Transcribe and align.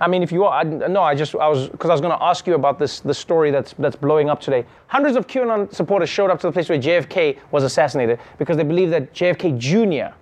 I 0.00 0.08
mean, 0.08 0.22
if 0.22 0.32
you 0.32 0.44
are, 0.44 0.60
I, 0.60 0.62
no, 0.62 1.02
I 1.02 1.14
just, 1.14 1.34
I 1.34 1.46
was, 1.48 1.68
because 1.68 1.90
I 1.90 1.92
was 1.92 2.00
going 2.00 2.16
to 2.16 2.24
ask 2.24 2.46
you 2.46 2.54
about 2.54 2.78
this, 2.78 3.00
the 3.00 3.12
story 3.12 3.50
that's 3.50 3.74
that's 3.78 3.96
blowing 3.96 4.30
up 4.30 4.40
today. 4.40 4.64
Hundreds 4.86 5.14
of 5.14 5.26
QAnon 5.26 5.72
supporters 5.74 6.08
showed 6.08 6.30
up 6.30 6.40
to 6.40 6.46
the 6.46 6.52
place 6.52 6.70
where 6.70 6.78
JFK 6.78 7.38
was 7.50 7.64
assassinated 7.64 8.18
because 8.38 8.56
they 8.56 8.64
believe 8.64 8.88
that 8.90 9.12
JFK 9.12 9.58
Jr. 9.58 10.14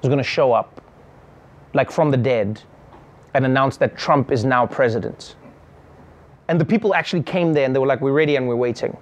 was 0.00 0.08
going 0.08 0.16
to 0.16 0.24
show 0.24 0.52
up, 0.52 0.80
like 1.74 1.90
from 1.90 2.10
the 2.10 2.16
dead, 2.16 2.62
and 3.34 3.44
announce 3.44 3.76
that 3.76 3.98
Trump 3.98 4.32
is 4.32 4.46
now 4.46 4.66
president. 4.66 5.36
And 6.48 6.58
the 6.58 6.64
people 6.64 6.94
actually 6.94 7.22
came 7.22 7.52
there 7.52 7.66
and 7.66 7.74
they 7.74 7.80
were 7.80 7.86
like, 7.86 8.00
"We're 8.00 8.12
ready 8.12 8.36
and 8.36 8.48
we're 8.48 8.56
waiting." 8.56 8.96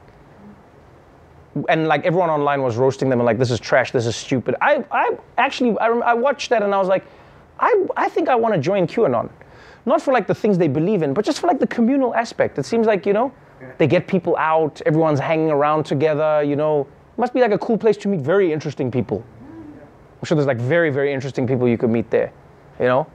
And 1.68 1.86
like 1.86 2.04
everyone 2.04 2.30
online 2.30 2.62
was 2.62 2.76
roasting 2.76 3.08
them 3.10 3.20
and 3.20 3.26
like, 3.26 3.38
"This 3.38 3.52
is 3.52 3.60
trash. 3.60 3.92
This 3.92 4.06
is 4.06 4.16
stupid." 4.16 4.56
I, 4.60 4.84
I 4.90 5.16
actually, 5.38 5.78
I, 5.78 5.86
I 5.86 6.14
watched 6.14 6.50
that 6.50 6.64
and 6.64 6.74
I 6.74 6.78
was 6.78 6.88
like, 6.88 7.04
I, 7.60 7.86
I 7.96 8.08
think 8.08 8.28
I 8.28 8.34
want 8.34 8.54
to 8.54 8.60
join 8.60 8.88
QAnon 8.88 9.30
not 9.86 10.02
for 10.02 10.12
like 10.12 10.26
the 10.26 10.34
things 10.34 10.58
they 10.58 10.68
believe 10.68 11.02
in, 11.02 11.14
but 11.14 11.24
just 11.24 11.40
for 11.40 11.46
like 11.46 11.58
the 11.58 11.66
communal 11.66 12.14
aspect. 12.14 12.58
It 12.58 12.64
seems 12.64 12.86
like, 12.86 13.06
you 13.06 13.12
know, 13.12 13.32
they 13.78 13.86
get 13.86 14.06
people 14.06 14.36
out, 14.36 14.80
everyone's 14.86 15.20
hanging 15.20 15.50
around 15.50 15.84
together, 15.84 16.42
you 16.42 16.56
know. 16.56 16.82
It 16.82 17.18
must 17.18 17.34
be 17.34 17.40
like 17.40 17.52
a 17.52 17.58
cool 17.58 17.76
place 17.76 17.96
to 17.98 18.08
meet 18.08 18.20
very 18.20 18.52
interesting 18.52 18.90
people. 18.90 19.24
I'm 20.20 20.26
sure 20.26 20.36
there's 20.36 20.46
like 20.46 20.58
very, 20.58 20.90
very 20.90 21.12
interesting 21.12 21.46
people 21.46 21.68
you 21.68 21.78
could 21.78 21.90
meet 21.90 22.10
there, 22.10 22.32
you 22.78 22.86
know. 22.86 23.06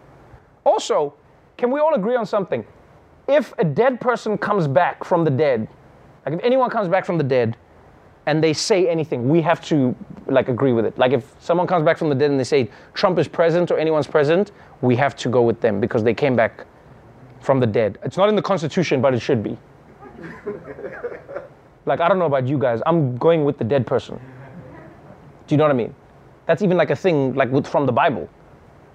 Also, 0.63 1.13
can 1.57 1.71
we 1.71 1.79
all 1.79 1.93
agree 1.93 2.15
on 2.15 2.25
something? 2.25 2.65
If 3.27 3.53
a 3.57 3.63
dead 3.63 4.01
person 4.01 4.37
comes 4.37 4.67
back 4.67 5.03
from 5.03 5.23
the 5.23 5.31
dead, 5.31 5.67
like 6.25 6.35
if 6.35 6.43
anyone 6.43 6.69
comes 6.69 6.87
back 6.87 7.05
from 7.05 7.17
the 7.17 7.23
dead 7.23 7.57
and 8.27 8.43
they 8.43 8.53
say 8.53 8.87
anything, 8.87 9.29
we 9.29 9.41
have 9.41 9.61
to 9.65 9.95
like 10.27 10.49
agree 10.49 10.73
with 10.73 10.85
it. 10.85 10.97
Like 10.97 11.11
if 11.11 11.33
someone 11.39 11.67
comes 11.67 11.85
back 11.85 11.97
from 11.97 12.09
the 12.09 12.15
dead 12.15 12.31
and 12.31 12.39
they 12.39 12.45
say 12.45 12.69
Trump 12.93 13.19
is 13.19 13.27
president 13.27 13.71
or 13.71 13.77
anyone's 13.77 14.07
president, 14.07 14.51
we 14.81 14.95
have 14.95 15.15
to 15.17 15.29
go 15.29 15.41
with 15.43 15.61
them 15.61 15.79
because 15.79 16.03
they 16.03 16.13
came 16.13 16.35
back 16.35 16.65
from 17.41 17.59
the 17.59 17.67
dead. 17.67 17.99
It's 18.03 18.17
not 18.17 18.29
in 18.29 18.35
the 18.35 18.41
Constitution, 18.41 19.01
but 19.01 19.13
it 19.13 19.19
should 19.19 19.43
be. 19.43 19.57
like, 21.85 21.99
I 21.99 22.07
don't 22.09 22.17
know 22.17 22.25
about 22.25 22.47
you 22.47 22.57
guys, 22.57 22.81
I'm 22.85 23.17
going 23.17 23.45
with 23.45 23.57
the 23.57 23.63
dead 23.63 23.85
person. 23.85 24.19
Do 25.47 25.53
you 25.53 25.57
know 25.57 25.65
what 25.65 25.71
I 25.71 25.75
mean? 25.75 25.93
That's 26.47 26.63
even 26.63 26.77
like 26.77 26.89
a 26.89 26.95
thing 26.95 27.35
like 27.35 27.51
with, 27.51 27.67
from 27.67 27.85
the 27.85 27.91
Bible. 27.91 28.27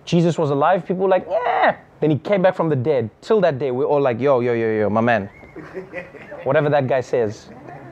Jesus 0.04 0.38
was 0.38 0.50
alive, 0.50 0.84
people 0.84 1.02
were 1.02 1.08
like, 1.08 1.26
yeah. 1.28 1.76
Then 2.00 2.10
he 2.10 2.18
came 2.18 2.42
back 2.42 2.56
from 2.56 2.68
the 2.68 2.76
dead. 2.76 3.10
Till 3.20 3.40
that 3.42 3.58
day, 3.58 3.70
we're 3.70 3.84
all 3.84 4.00
like, 4.00 4.18
yo, 4.18 4.40
yo, 4.40 4.54
yo, 4.54 4.70
yo, 4.72 4.90
my 4.90 5.00
man. 5.00 5.26
Whatever 6.44 6.70
that 6.70 6.88
guy 6.88 7.00
says. 7.00 7.50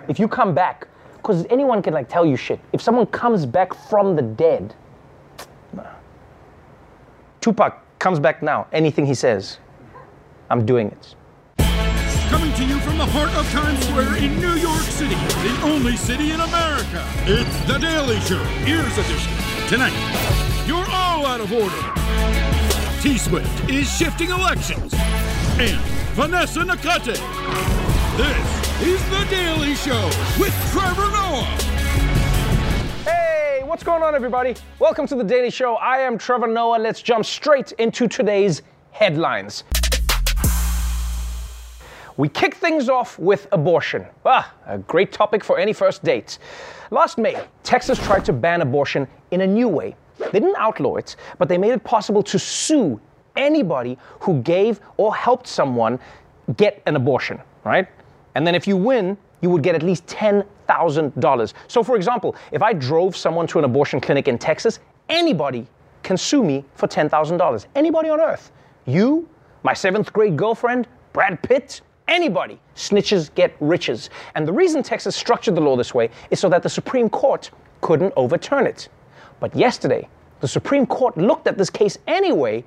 If 0.08 0.18
you 0.18 0.26
come 0.26 0.54
back, 0.54 0.88
because 1.18 1.46
anyone 1.50 1.82
can 1.82 1.94
like 1.94 2.08
tell 2.08 2.24
you 2.24 2.36
shit. 2.36 2.58
If 2.72 2.80
someone 2.80 3.06
comes 3.06 3.44
back 3.46 3.74
from 3.74 4.16
the 4.16 4.22
dead, 4.22 4.74
Tupac 7.40 7.82
comes 7.98 8.18
back 8.18 8.42
now. 8.42 8.66
Anything 8.72 9.06
he 9.06 9.14
says, 9.14 9.58
I'm 10.50 10.64
doing 10.66 10.88
it. 10.88 11.14
Coming 12.28 12.52
to 12.54 12.64
you 12.64 12.78
from 12.80 12.98
the 12.98 13.06
heart 13.06 13.30
of 13.34 13.50
Times 13.52 13.86
Square 13.86 14.16
in 14.16 14.38
New 14.40 14.54
York 14.54 14.82
City, 14.82 15.14
the 15.14 15.60
only 15.62 15.96
city 15.96 16.32
in 16.32 16.40
America. 16.40 17.06
It's 17.24 17.58
The 17.66 17.78
Daily 17.78 18.20
Show, 18.20 18.42
Ears 18.66 18.96
Edition. 18.98 19.32
Tonight, 19.68 19.94
you're 20.66 20.86
all 20.90 21.24
out 21.24 21.40
of 21.40 21.52
order. 21.52 23.00
T 23.00 23.16
Swift 23.16 23.70
is 23.70 23.90
shifting 23.90 24.30
elections. 24.30 24.92
And 25.58 25.80
Vanessa 26.14 26.60
Nakate. 26.60 27.16
This 28.16 28.67
is 28.80 29.02
The 29.10 29.26
Daily 29.28 29.74
Show 29.74 30.06
with 30.38 30.54
Trevor 30.70 31.10
Noah. 31.10 31.42
Hey, 33.02 33.62
what's 33.64 33.82
going 33.82 34.04
on, 34.04 34.14
everybody? 34.14 34.54
Welcome 34.78 35.04
to 35.08 35.16
the 35.16 35.24
Daily 35.24 35.50
Show. 35.50 35.74
I 35.74 35.98
am 35.98 36.16
Trevor 36.16 36.46
Noah. 36.46 36.78
Let's 36.78 37.02
jump 37.02 37.26
straight 37.26 37.72
into 37.72 38.06
today's 38.06 38.62
headlines. 38.92 39.64
We 42.16 42.28
kick 42.28 42.54
things 42.54 42.88
off 42.88 43.18
with 43.18 43.48
abortion. 43.50 44.06
Ah, 44.24 44.54
a 44.66 44.78
great 44.78 45.10
topic 45.10 45.42
for 45.42 45.58
any 45.58 45.72
first 45.72 46.04
date. 46.04 46.38
Last 46.92 47.18
May, 47.18 47.36
Texas 47.64 47.98
tried 47.98 48.24
to 48.26 48.32
ban 48.32 48.60
abortion 48.60 49.08
in 49.32 49.40
a 49.40 49.46
new 49.46 49.66
way. 49.66 49.96
They 50.18 50.38
didn't 50.38 50.56
outlaw 50.56 50.96
it, 50.96 51.16
but 51.38 51.48
they 51.48 51.58
made 51.58 51.72
it 51.72 51.82
possible 51.82 52.22
to 52.22 52.38
sue 52.38 53.00
anybody 53.34 53.98
who 54.20 54.40
gave 54.42 54.78
or 54.98 55.16
helped 55.16 55.48
someone 55.48 55.98
get 56.56 56.80
an 56.86 56.94
abortion, 56.94 57.40
right? 57.64 57.88
And 58.38 58.46
then 58.46 58.54
if 58.54 58.68
you 58.68 58.76
win, 58.76 59.18
you 59.40 59.50
would 59.50 59.64
get 59.64 59.74
at 59.74 59.82
least 59.82 60.06
$10,000. 60.06 61.52
So, 61.66 61.82
for 61.82 61.96
example, 61.96 62.36
if 62.52 62.62
I 62.62 62.72
drove 62.72 63.16
someone 63.16 63.48
to 63.48 63.58
an 63.58 63.64
abortion 63.64 64.00
clinic 64.00 64.28
in 64.28 64.38
Texas, 64.38 64.78
anybody 65.08 65.66
can 66.04 66.16
sue 66.16 66.44
me 66.44 66.64
for 66.76 66.86
$10,000. 66.86 67.66
Anybody 67.74 68.10
on 68.10 68.20
earth. 68.20 68.52
You, 68.86 69.28
my 69.64 69.74
seventh 69.74 70.12
grade 70.12 70.36
girlfriend, 70.36 70.86
Brad 71.12 71.42
Pitt, 71.42 71.80
anybody. 72.06 72.60
Snitches 72.76 73.34
get 73.34 73.56
riches. 73.58 74.08
And 74.36 74.46
the 74.46 74.52
reason 74.52 74.84
Texas 74.84 75.16
structured 75.16 75.56
the 75.56 75.60
law 75.60 75.74
this 75.74 75.92
way 75.92 76.08
is 76.30 76.38
so 76.38 76.48
that 76.48 76.62
the 76.62 76.70
Supreme 76.70 77.10
Court 77.10 77.50
couldn't 77.80 78.12
overturn 78.14 78.68
it. 78.68 78.88
But 79.40 79.56
yesterday, 79.56 80.08
the 80.38 80.46
Supreme 80.46 80.86
Court 80.86 81.16
looked 81.16 81.48
at 81.48 81.58
this 81.58 81.70
case 81.70 81.98
anyway 82.06 82.62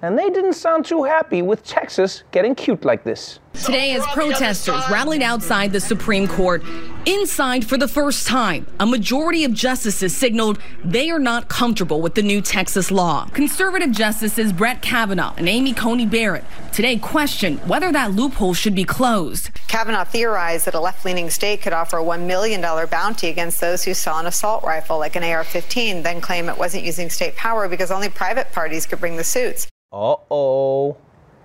and 0.00 0.18
they 0.18 0.30
didn't 0.30 0.54
sound 0.54 0.86
too 0.86 1.04
happy 1.04 1.42
with 1.42 1.62
Texas 1.62 2.22
getting 2.30 2.54
cute 2.54 2.86
like 2.86 3.04
this. 3.04 3.38
Today, 3.54 3.94
as 3.94 4.06
protesters 4.06 4.82
rallied 4.90 5.22
outside 5.22 5.70
the 5.70 5.80
Supreme 5.80 6.26
Court, 6.26 6.62
inside 7.04 7.64
for 7.64 7.76
the 7.76 7.86
first 7.86 8.26
time, 8.26 8.66
a 8.80 8.86
majority 8.86 9.44
of 9.44 9.52
justices 9.52 10.16
signaled 10.16 10.58
they 10.84 11.10
are 11.10 11.18
not 11.18 11.48
comfortable 11.48 12.00
with 12.00 12.14
the 12.14 12.22
new 12.22 12.40
Texas 12.40 12.90
law. 12.90 13.26
Conservative 13.34 13.90
justices 13.90 14.52
Brett 14.52 14.80
Kavanaugh 14.80 15.34
and 15.36 15.48
Amy 15.48 15.74
Coney 15.74 16.06
Barrett 16.06 16.44
today 16.72 16.96
questioned 16.96 17.58
whether 17.68 17.92
that 17.92 18.12
loophole 18.12 18.54
should 18.54 18.74
be 18.74 18.84
closed. 18.84 19.50
Kavanaugh 19.68 20.04
theorized 20.04 20.66
that 20.66 20.74
a 20.74 20.80
left 20.80 21.04
leaning 21.04 21.28
state 21.28 21.60
could 21.60 21.72
offer 21.74 21.98
a 21.98 22.02
$1 22.02 22.26
million 22.26 22.62
bounty 22.88 23.28
against 23.28 23.60
those 23.60 23.84
who 23.84 23.92
sell 23.92 24.18
an 24.18 24.26
assault 24.26 24.64
rifle 24.64 24.98
like 24.98 25.16
an 25.16 25.22
AR 25.22 25.44
15, 25.44 26.02
then 26.02 26.20
claim 26.20 26.48
it 26.48 26.56
wasn't 26.56 26.82
using 26.82 27.10
state 27.10 27.36
power 27.36 27.68
because 27.68 27.90
only 27.90 28.08
private 28.08 28.50
parties 28.52 28.86
could 28.86 29.00
bring 29.00 29.16
the 29.16 29.24
suits. 29.24 29.66
Uh 29.92 30.14
oh. 30.30 30.96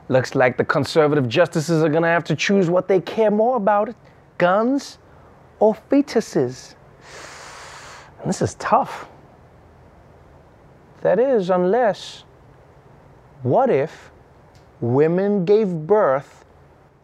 Looks 0.08 0.36
like 0.36 0.58
the 0.58 0.66
conservative 0.66 1.28
justices 1.28 1.84
are 1.84 1.90
gonna 1.90 2.08
have 2.08 2.24
to 2.26 2.36
choose 2.36 2.70
what 2.70 2.88
they 2.88 3.00
care 3.02 3.32
more 3.32 3.58
about 3.58 3.94
guns 4.38 5.00
or 5.60 5.76
fetuses. 5.90 6.76
And 8.20 8.30
this 8.30 8.42
is 8.42 8.56
tough. 8.56 9.08
That 11.02 11.20
is, 11.20 11.50
unless, 11.50 12.24
what 13.44 13.70
if 13.70 14.12
women 14.82 15.46
gave 15.46 15.68
birth 15.70 16.46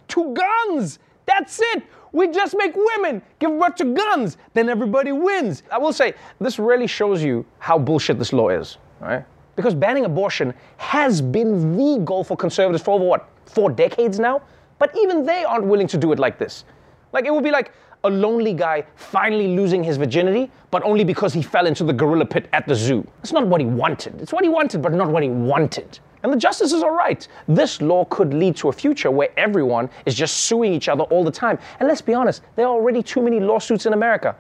to 0.10 0.34
guns? 0.34 1.00
That's 1.26 1.60
it. 1.60 1.84
We 2.12 2.28
just 2.28 2.56
make 2.58 2.76
women 2.76 3.22
give 3.40 3.58
birth 3.58 3.76
to 3.76 3.94
guns. 3.94 4.38
Then 4.54 4.70
everybody 4.70 5.12
wins. 5.12 5.64
I 5.72 5.78
will 5.78 5.94
say, 5.94 6.14
this 6.40 6.60
really 6.60 6.88
shows 6.88 7.24
you 7.24 7.46
how 7.60 7.80
bullshit 7.80 8.20
this 8.20 8.34
law 8.34 8.50
is, 8.50 8.78
right? 9.00 9.24
Because 9.56 9.76
banning 9.76 10.06
abortion 10.06 10.54
has 10.78 11.22
been 11.22 11.78
the 11.78 12.04
goal 12.04 12.24
for 12.24 12.38
conservatives 12.38 12.84
for 12.84 12.96
over 12.96 13.06
what, 13.06 13.30
four 13.46 13.70
decades 13.70 14.20
now? 14.20 14.42
But 14.80 14.96
even 14.98 15.26
they 15.26 15.44
aren't 15.44 15.66
willing 15.66 15.88
to 15.88 15.98
do 15.98 16.12
it 16.12 16.20
like 16.20 16.38
this. 16.38 16.66
Like, 17.14 17.26
it 17.26 17.34
would 17.34 17.44
be 17.44 17.52
like 17.52 17.72
a 18.04 18.10
lonely 18.10 18.54
guy 18.54 18.84
finally 18.96 19.50
losing 19.50 19.84
his 19.84 19.98
virginity, 19.98 20.50
but 20.72 20.82
only 20.84 21.04
because 21.04 21.34
he 21.34 21.42
fell 21.42 21.68
into 21.68 21.84
the 21.84 21.94
gorilla 21.94 22.26
pit 22.26 22.48
at 22.54 22.68
the 22.68 22.74
zoo. 22.74 23.06
It's 23.20 23.34
not 23.34 23.46
what 23.46 23.62
he 23.62 23.68
wanted. 23.68 24.20
It's 24.22 24.34
what 24.34 24.44
he 24.44 24.50
wanted, 24.50 24.82
but 24.82 24.94
not 24.94 25.10
what 25.10 25.22
he 25.22 25.30
wanted. 25.30 26.00
And 26.24 26.32
the 26.32 26.38
justices 26.38 26.84
are 26.84 26.96
right. 26.96 27.28
This 27.48 27.82
law 27.82 28.06
could 28.06 28.34
lead 28.34 28.56
to 28.58 28.70
a 28.70 28.74
future 28.74 29.12
where 29.12 29.30
everyone 29.38 29.90
is 30.06 30.16
just 30.16 30.38
suing 30.38 30.74
each 30.74 30.88
other 30.88 31.04
all 31.06 31.24
the 31.24 31.32
time. 31.32 31.58
And 31.80 31.88
let's 31.88 32.02
be 32.02 32.14
honest, 32.14 32.44
there 32.56 32.66
are 32.66 32.74
already 32.74 33.04
too 33.04 33.22
many 33.22 33.40
lawsuits 33.40 33.86
in 33.86 33.94
America. 33.94 34.36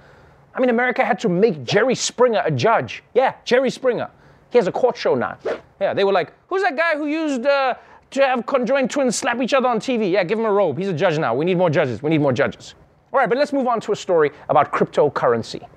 I 0.53 0.59
mean, 0.59 0.69
America 0.69 1.03
had 1.03 1.19
to 1.19 1.29
make 1.29 1.63
Jerry 1.63 1.95
Springer 1.95 2.41
a 2.45 2.51
judge. 2.51 3.03
Yeah, 3.13 3.35
Jerry 3.45 3.69
Springer. 3.69 4.09
He 4.51 4.57
has 4.57 4.67
a 4.67 4.71
court 4.71 4.97
show 4.97 5.15
now. 5.15 5.37
Yeah, 5.79 5.93
they 5.93 6.03
were 6.03 6.11
like, 6.11 6.33
who's 6.47 6.61
that 6.61 6.75
guy 6.75 6.95
who 6.95 7.07
used 7.07 7.45
uh, 7.45 7.75
to 8.11 8.25
have 8.25 8.45
conjoined 8.45 8.91
twins 8.91 9.15
slap 9.15 9.41
each 9.41 9.53
other 9.53 9.67
on 9.67 9.79
TV? 9.79 10.11
Yeah, 10.11 10.23
give 10.23 10.37
him 10.37 10.45
a 10.45 10.51
robe. 10.51 10.77
He's 10.77 10.89
a 10.89 10.93
judge 10.93 11.17
now. 11.17 11.33
We 11.33 11.45
need 11.45 11.57
more 11.57 11.69
judges. 11.69 12.03
We 12.03 12.09
need 12.09 12.21
more 12.21 12.33
judges. 12.33 12.75
All 13.13 13.19
right, 13.19 13.27
but 13.27 13.37
let's 13.37 13.53
move 13.53 13.67
on 13.67 13.81
to 13.81 13.93
a 13.93 13.95
story 13.95 14.31
about 14.49 14.71
cryptocurrency. 14.71 15.67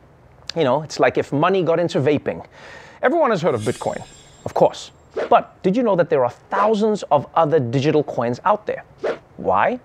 You 0.56 0.64
know, 0.64 0.82
it's 0.82 1.00
like 1.00 1.18
if 1.18 1.32
money 1.32 1.62
got 1.62 1.78
into 1.80 2.00
vaping. 2.00 2.44
Everyone 3.02 3.30
has 3.30 3.42
heard 3.42 3.54
of 3.54 3.62
Bitcoin, 3.62 4.04
of 4.44 4.54
course. 4.54 4.90
But 5.28 5.62
did 5.62 5.76
you 5.76 5.82
know 5.82 5.96
that 5.96 6.10
there 6.10 6.24
are 6.24 6.30
thousands 6.30 7.02
of 7.10 7.26
other 7.34 7.60
digital 7.60 8.02
coins 8.02 8.40
out 8.44 8.66
there? 8.66 8.84
Why? 9.36 9.78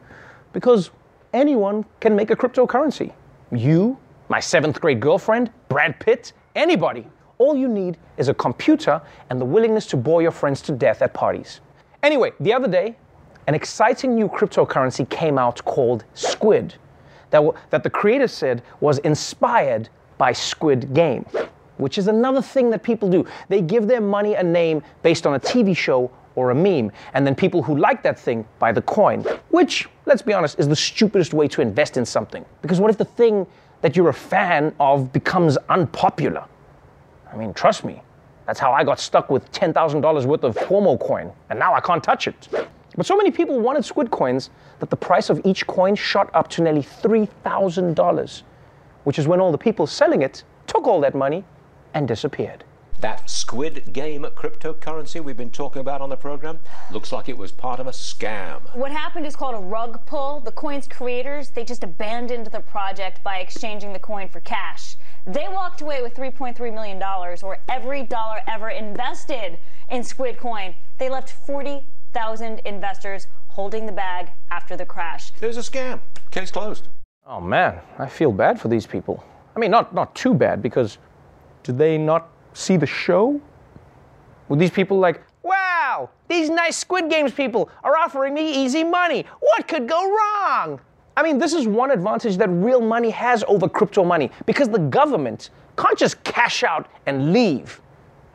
Because 0.53 0.91
anyone 1.33 1.85
can 1.99 2.15
make 2.15 2.31
a 2.31 2.35
cryptocurrency. 2.35 3.13
You, 3.51 3.97
my 4.29 4.39
seventh 4.39 4.79
grade 4.79 4.99
girlfriend, 4.99 5.51
Brad 5.69 5.99
Pitt, 5.99 6.33
anybody. 6.55 7.07
All 7.39 7.55
you 7.55 7.69
need 7.69 7.97
is 8.17 8.27
a 8.27 8.33
computer 8.33 9.01
and 9.29 9.39
the 9.39 9.45
willingness 9.45 9.85
to 9.87 9.97
bore 9.97 10.21
your 10.21 10.31
friends 10.31 10.61
to 10.63 10.73
death 10.73 11.01
at 11.01 11.13
parties. 11.13 11.61
Anyway, 12.03 12.33
the 12.41 12.51
other 12.53 12.67
day, 12.67 12.97
an 13.47 13.55
exciting 13.55 14.13
new 14.13 14.27
cryptocurrency 14.27 15.09
came 15.09 15.37
out 15.37 15.63
called 15.63 16.03
Squid, 16.13 16.75
that, 17.29 17.41
that 17.69 17.83
the 17.83 17.89
creators 17.89 18.33
said 18.33 18.61
was 18.81 18.97
inspired 18.99 19.87
by 20.17 20.33
Squid 20.33 20.93
Game 20.93 21.25
which 21.77 21.97
is 21.97 22.09
another 22.09 22.41
thing 22.41 22.69
that 22.69 22.83
people 22.83 23.09
do. 23.09 23.25
They 23.47 23.61
give 23.61 23.87
their 23.87 24.01
money 24.01 24.35
a 24.35 24.43
name 24.43 24.83
based 25.01 25.25
on 25.25 25.35
a 25.35 25.39
TV 25.39 25.75
show 25.75 26.11
or 26.35 26.51
a 26.51 26.55
meme, 26.55 26.91
and 27.13 27.25
then 27.25 27.35
people 27.35 27.63
who 27.63 27.77
like 27.77 28.03
that 28.03 28.19
thing 28.19 28.45
buy 28.59 28.73
the 28.73 28.81
coin, 28.81 29.21
which, 29.49 29.87
let's 30.05 30.21
be 30.21 30.33
honest, 30.33 30.59
is 30.59 30.67
the 30.67 30.75
stupidest 30.75 31.33
way 31.33 31.47
to 31.47 31.61
invest 31.61 31.95
in 31.95 32.05
something. 32.05 32.45
Because 32.61 32.81
what 32.81 32.89
if 32.89 32.97
the 32.97 33.05
thing 33.05 33.47
that 33.81 33.95
you're 33.95 34.09
a 34.09 34.13
fan 34.13 34.75
of 34.79 35.13
becomes 35.13 35.57
unpopular? 35.69 36.43
I 37.31 37.35
mean, 37.35 37.53
trust 37.53 37.83
me, 37.83 38.01
that's 38.45 38.59
how 38.59 38.71
I 38.71 38.83
got 38.83 38.99
stuck 38.99 39.29
with 39.29 39.51
$10,000 39.51 40.25
worth 40.25 40.43
of 40.43 40.55
Cuomo 40.55 40.99
coin, 40.99 41.31
and 41.49 41.59
now 41.59 41.73
I 41.73 41.79
can't 41.79 42.03
touch 42.03 42.27
it. 42.27 42.47
But 42.95 43.05
so 43.05 43.15
many 43.15 43.31
people 43.31 43.59
wanted 43.59 43.85
squid 43.85 44.09
coins 44.11 44.49
that 44.79 44.89
the 44.89 44.95
price 44.95 45.29
of 45.29 45.39
each 45.45 45.67
coin 45.67 45.95
shot 45.95 46.29
up 46.33 46.47
to 46.49 46.63
nearly 46.63 46.81
$3,000, 46.81 48.41
which 49.03 49.19
is 49.19 49.27
when 49.27 49.39
all 49.39 49.51
the 49.51 49.57
people 49.57 49.85
selling 49.85 50.21
it 50.21 50.43
took 50.67 50.87
all 50.87 50.99
that 51.01 51.15
money 51.15 51.43
and 51.93 52.07
disappeared. 52.07 52.63
That 52.99 53.29
squid 53.29 53.93
game 53.93 54.23
cryptocurrency 54.23 55.23
we've 55.23 55.37
been 55.37 55.51
talking 55.51 55.79
about 55.79 56.01
on 56.01 56.09
the 56.09 56.17
program 56.17 56.59
looks 56.91 57.13
like 57.13 57.29
it 57.29 57.37
was 57.37 57.49
part 57.49 57.79
of 57.79 57.87
a 57.87 57.91
scam. 57.91 58.75
What 58.75 58.91
happened 58.91 59.25
is 59.25 59.37
called 59.37 59.55
a 59.55 59.65
rug 59.65 60.05
pull. 60.05 60.41
The 60.41 60.51
coin's 60.51 60.85
creators, 60.85 61.49
they 61.49 61.63
just 61.63 61.85
abandoned 61.85 62.47
the 62.47 62.59
project 62.59 63.23
by 63.23 63.37
exchanging 63.37 63.93
the 63.93 63.99
coin 63.99 64.27
for 64.27 64.41
cash. 64.41 64.97
They 65.25 65.47
walked 65.47 65.81
away 65.81 66.01
with 66.01 66.15
$3.3 66.15 66.73
million, 66.73 67.01
or 67.43 67.57
every 67.67 68.03
dollar 68.03 68.41
ever 68.47 68.69
invested 68.69 69.57
in 69.89 70.03
Squid 70.03 70.37
Coin. 70.37 70.75
They 70.97 71.09
left 71.09 71.31
40,000 71.45 72.59
investors 72.65 73.27
holding 73.49 73.85
the 73.85 73.91
bag 73.91 74.29
after 74.51 74.77
the 74.77 74.85
crash. 74.85 75.31
There's 75.39 75.57
a 75.57 75.61
scam. 75.61 75.99
Case 76.31 76.51
closed. 76.51 76.87
Oh 77.25 77.41
man, 77.41 77.79
I 77.97 78.07
feel 78.07 78.31
bad 78.31 78.59
for 78.59 78.69
these 78.69 78.87
people. 78.87 79.23
I 79.55 79.59
mean, 79.59 79.71
not, 79.71 79.93
not 79.93 80.15
too 80.15 80.33
bad 80.33 80.61
because 80.61 80.97
did 81.63 81.77
they 81.77 81.97
not 81.97 82.29
see 82.53 82.77
the 82.77 82.87
show? 82.87 83.39
Were 84.47 84.55
these 84.55 84.71
people 84.71 84.97
like, 84.97 85.21
wow, 85.43 86.09
these 86.27 86.49
nice 86.49 86.77
Squid 86.77 87.09
Games 87.09 87.31
people 87.31 87.69
are 87.83 87.97
offering 87.97 88.33
me 88.33 88.63
easy 88.63 88.83
money. 88.83 89.25
What 89.39 89.67
could 89.67 89.87
go 89.87 90.09
wrong? 90.09 90.79
I 91.19 91.21
mean, 91.21 91.37
this 91.37 91.53
is 91.53 91.67
one 91.67 91.91
advantage 91.91 92.37
that 92.37 92.47
real 92.47 92.79
money 92.79 93.09
has 93.09 93.43
over 93.49 93.67
crypto 93.67 94.05
money 94.05 94.31
because 94.45 94.69
the 94.69 94.79
government 94.79 95.49
can't 95.77 95.99
just 95.99 96.23
cash 96.23 96.63
out 96.63 96.87
and 97.07 97.33
leave. 97.33 97.81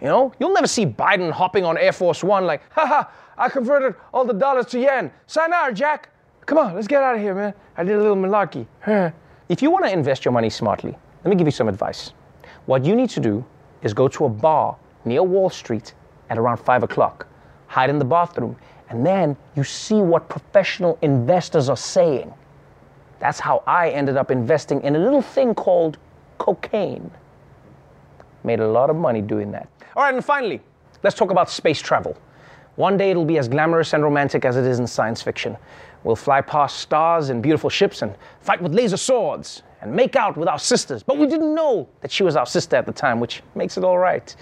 You 0.02 0.08
know, 0.08 0.34
you'll 0.38 0.52
never 0.52 0.66
see 0.66 0.84
Biden 0.84 1.30
hopping 1.30 1.64
on 1.64 1.78
Air 1.78 1.92
Force 1.92 2.22
One 2.22 2.44
like, 2.44 2.60
haha, 2.70 3.04
I 3.38 3.48
converted 3.48 3.94
all 4.12 4.26
the 4.26 4.34
dollars 4.34 4.66
to 4.66 4.78
yen. 4.78 5.10
Sign 5.26 5.48
Sayonara, 5.48 5.72
Jack. 5.72 6.10
Come 6.44 6.58
on, 6.58 6.74
let's 6.74 6.86
get 6.86 7.02
out 7.02 7.14
of 7.14 7.22
here, 7.22 7.34
man. 7.34 7.54
I 7.78 7.84
did 7.84 7.96
a 7.96 8.02
little 8.02 8.16
malarkey. 8.16 8.66
if 9.48 9.62
you 9.62 9.70
want 9.70 9.86
to 9.86 9.90
invest 9.90 10.26
your 10.26 10.32
money 10.32 10.50
smartly, 10.50 10.94
let 11.24 11.30
me 11.30 11.36
give 11.36 11.46
you 11.46 11.52
some 11.52 11.68
advice. 11.68 12.12
What 12.66 12.84
you 12.84 12.94
need 12.94 13.08
to 13.10 13.20
do 13.20 13.42
is 13.80 13.94
go 13.94 14.08
to 14.08 14.26
a 14.26 14.28
bar 14.28 14.76
near 15.06 15.22
Wall 15.22 15.48
Street 15.48 15.94
at 16.28 16.36
around 16.36 16.58
5 16.58 16.82
o'clock, 16.82 17.26
hide 17.66 17.88
in 17.88 17.98
the 17.98 18.04
bathroom, 18.04 18.56
and 18.90 19.06
then 19.06 19.38
you 19.56 19.64
see 19.64 20.02
what 20.02 20.28
professional 20.28 20.98
investors 21.00 21.70
are 21.70 21.78
saying. 21.78 22.30
That's 23.24 23.40
how 23.40 23.62
I 23.66 23.88
ended 23.88 24.18
up 24.18 24.30
investing 24.30 24.82
in 24.82 24.96
a 24.96 24.98
little 24.98 25.22
thing 25.22 25.54
called 25.54 25.96
cocaine. 26.36 27.10
Made 28.44 28.60
a 28.60 28.68
lot 28.68 28.90
of 28.90 28.96
money 28.96 29.22
doing 29.22 29.50
that. 29.52 29.66
All 29.96 30.02
right, 30.02 30.12
and 30.12 30.22
finally, 30.22 30.60
let's 31.02 31.16
talk 31.16 31.30
about 31.30 31.48
space 31.48 31.80
travel. 31.80 32.18
One 32.76 32.98
day 32.98 33.12
it'll 33.12 33.24
be 33.24 33.38
as 33.38 33.48
glamorous 33.48 33.94
and 33.94 34.02
romantic 34.02 34.44
as 34.44 34.58
it 34.58 34.66
is 34.66 34.78
in 34.78 34.86
science 34.86 35.22
fiction. 35.22 35.56
We'll 36.02 36.16
fly 36.16 36.42
past 36.42 36.80
stars 36.80 37.30
in 37.30 37.40
beautiful 37.40 37.70
ships 37.70 38.02
and 38.02 38.14
fight 38.42 38.60
with 38.60 38.74
laser 38.74 38.98
swords 38.98 39.62
and 39.80 39.90
make 39.90 40.16
out 40.16 40.36
with 40.36 40.46
our 40.46 40.58
sisters. 40.58 41.02
But 41.02 41.16
we 41.16 41.26
didn't 41.26 41.54
know 41.54 41.88
that 42.02 42.12
she 42.12 42.24
was 42.24 42.36
our 42.36 42.44
sister 42.44 42.76
at 42.76 42.84
the 42.84 42.92
time, 42.92 43.20
which 43.20 43.42
makes 43.54 43.78
it 43.78 43.84
all 43.84 43.96
right. 43.96 44.36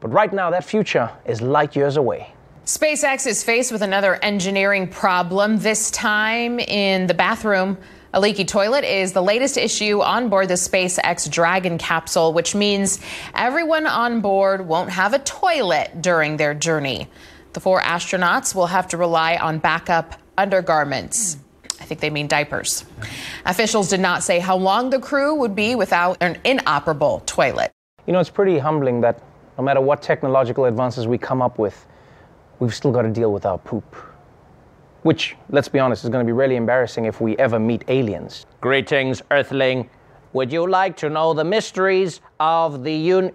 But 0.00 0.14
right 0.14 0.32
now, 0.32 0.48
that 0.48 0.64
future 0.64 1.10
is 1.26 1.42
light 1.42 1.76
years 1.76 1.98
away. 1.98 2.32
SpaceX 2.64 3.26
is 3.26 3.44
faced 3.44 3.70
with 3.70 3.82
another 3.82 4.14
engineering 4.22 4.88
problem, 4.88 5.58
this 5.58 5.90
time 5.90 6.58
in 6.58 7.06
the 7.06 7.12
bathroom. 7.12 7.76
A 8.14 8.20
leaky 8.20 8.44
toilet 8.44 8.84
is 8.84 9.12
the 9.12 9.20
latest 9.20 9.56
issue 9.56 10.00
on 10.00 10.28
board 10.28 10.46
the 10.46 10.54
SpaceX 10.54 11.28
Dragon 11.28 11.78
capsule, 11.78 12.32
which 12.32 12.54
means 12.54 13.00
everyone 13.34 13.88
on 13.88 14.20
board 14.20 14.68
won't 14.68 14.90
have 14.90 15.14
a 15.14 15.18
toilet 15.18 16.00
during 16.00 16.36
their 16.36 16.54
journey. 16.54 17.08
The 17.54 17.58
four 17.58 17.80
astronauts 17.80 18.54
will 18.54 18.68
have 18.68 18.86
to 18.90 18.96
rely 18.96 19.34
on 19.34 19.58
backup 19.58 20.14
undergarments. 20.38 21.38
I 21.80 21.86
think 21.86 22.00
they 22.00 22.08
mean 22.08 22.28
diapers. 22.28 22.84
Officials 23.46 23.90
did 23.90 23.98
not 23.98 24.22
say 24.22 24.38
how 24.38 24.58
long 24.58 24.90
the 24.90 25.00
crew 25.00 25.34
would 25.34 25.56
be 25.56 25.74
without 25.74 26.16
an 26.20 26.38
inoperable 26.44 27.24
toilet. 27.26 27.72
You 28.06 28.12
know, 28.12 28.20
it's 28.20 28.30
pretty 28.30 28.58
humbling 28.58 29.00
that 29.00 29.20
no 29.58 29.64
matter 29.64 29.80
what 29.80 30.02
technological 30.02 30.66
advances 30.66 31.08
we 31.08 31.18
come 31.18 31.42
up 31.42 31.58
with, 31.58 31.84
we've 32.60 32.76
still 32.76 32.92
got 32.92 33.02
to 33.02 33.10
deal 33.10 33.32
with 33.32 33.44
our 33.44 33.58
poop. 33.58 33.84
Which, 35.04 35.36
let's 35.50 35.68
be 35.68 35.78
honest, 35.78 36.02
is 36.04 36.08
going 36.08 36.24
to 36.24 36.26
be 36.26 36.32
really 36.32 36.56
embarrassing 36.56 37.04
if 37.04 37.20
we 37.20 37.36
ever 37.36 37.58
meet 37.58 37.84
aliens. 37.88 38.46
Greetings, 38.62 39.20
Earthling. 39.30 39.90
Would 40.32 40.50
you 40.50 40.66
like 40.66 40.96
to 40.96 41.10
know 41.10 41.34
the 41.34 41.44
mysteries 41.44 42.22
of 42.40 42.82
the 42.82 43.12
un? 43.12 43.30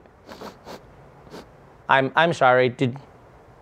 I'm 1.88 2.12
I'm 2.16 2.34
sorry. 2.34 2.70
Did 2.70 2.98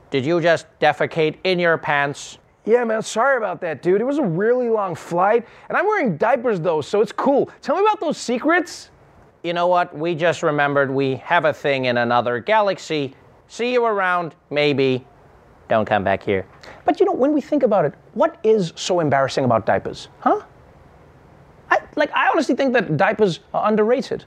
did 0.10 0.26
you 0.26 0.40
just 0.40 0.68
defecate 0.80 1.36
in 1.44 1.60
your 1.60 1.78
pants? 1.78 2.38
Yeah, 2.64 2.86
man, 2.86 3.02
sorry 3.02 3.36
about 3.36 3.60
that, 3.62 3.82
dude. 3.82 4.00
It 4.00 4.06
was 4.06 4.20
a 4.20 4.26
really 4.26 4.70
long 4.70 4.96
flight, 4.96 5.46
and 5.68 5.78
I'm 5.78 5.86
wearing 5.86 6.16
diapers 6.16 6.62
though, 6.62 6.80
so 6.80 7.02
it's 7.02 7.12
cool. 7.12 7.50
Tell 7.62 7.76
me 7.76 7.82
about 7.82 8.00
those 8.00 8.18
secrets. 8.18 8.90
You 9.44 9.52
know 9.52 9.68
what? 9.68 9.96
We 9.96 10.16
just 10.16 10.44
remembered 10.44 10.90
we 10.90 11.16
have 11.18 11.44
a 11.44 11.54
thing 11.54 11.86
in 11.86 11.98
another 11.98 12.40
galaxy. 12.40 13.16
See 13.48 13.74
you 13.74 13.84
around, 13.86 14.34
maybe. 14.50 15.06
Don't 15.70 15.86
come 15.86 16.04
back 16.04 16.24
here. 16.24 16.46
But 16.86 17.00
you 17.00 17.06
know, 17.06 17.14
when 17.14 17.34
we 17.34 17.42
think 17.42 17.64
about 17.64 17.86
it, 17.86 17.94
what 18.14 18.40
is 18.44 18.74
so 18.76 19.00
embarrassing 19.00 19.46
about 19.46 19.66
diapers? 19.66 20.08
Huh? 20.20 20.42
I, 21.70 21.80
like, 21.96 22.12
I 22.14 22.30
honestly 22.30 22.56
think 22.56 22.74
that 22.74 22.96
diapers 22.96 23.42
are 23.54 23.68
underrated. 23.68 24.26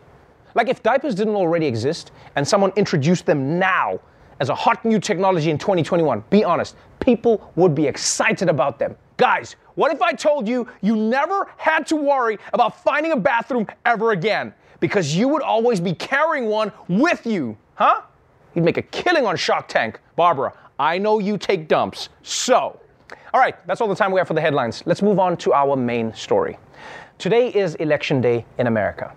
Like, 0.54 0.68
if 0.68 0.82
diapers 0.82 1.14
didn't 1.14 1.36
already 1.36 1.66
exist 1.66 2.12
and 2.36 2.46
someone 2.46 2.72
introduced 2.76 3.24
them 3.24 3.58
now 3.58 4.00
as 4.40 4.48
a 4.48 4.54
hot 4.54 4.84
new 4.84 4.98
technology 4.98 5.50
in 5.50 5.58
2021, 5.58 6.24
be 6.30 6.44
honest, 6.44 6.76
people 6.98 7.50
would 7.56 7.74
be 7.74 7.86
excited 7.86 8.48
about 8.48 8.78
them. 8.78 8.96
Guys, 9.16 9.56
what 9.74 9.92
if 9.92 10.02
I 10.02 10.12
told 10.12 10.48
you 10.48 10.66
you 10.80 10.96
never 10.96 11.50
had 11.56 11.86
to 11.88 11.96
worry 11.96 12.38
about 12.52 12.82
finding 12.82 13.12
a 13.12 13.16
bathroom 13.16 13.66
ever 13.84 14.12
again? 14.12 14.52
Because 14.80 15.14
you 15.14 15.28
would 15.28 15.42
always 15.42 15.78
be 15.78 15.94
carrying 15.94 16.46
one 16.46 16.72
with 16.88 17.26
you, 17.26 17.56
huh? 17.74 18.02
You'd 18.54 18.64
make 18.64 18.78
a 18.78 18.82
killing 18.82 19.26
on 19.26 19.36
Shark 19.36 19.68
Tank. 19.68 20.00
Barbara, 20.16 20.52
I 20.80 20.96
know 20.96 21.18
you 21.18 21.36
take 21.36 21.68
dumps. 21.68 22.08
So, 22.22 22.80
all 23.34 23.40
right, 23.40 23.54
that's 23.66 23.82
all 23.82 23.88
the 23.88 23.94
time 23.94 24.12
we 24.12 24.18
have 24.18 24.26
for 24.26 24.32
the 24.32 24.40
headlines. 24.40 24.82
Let's 24.86 25.02
move 25.02 25.18
on 25.18 25.36
to 25.36 25.52
our 25.52 25.76
main 25.76 26.14
story. 26.14 26.56
Today 27.18 27.48
is 27.50 27.74
election 27.74 28.22
day 28.22 28.46
in 28.56 28.66
America, 28.66 29.14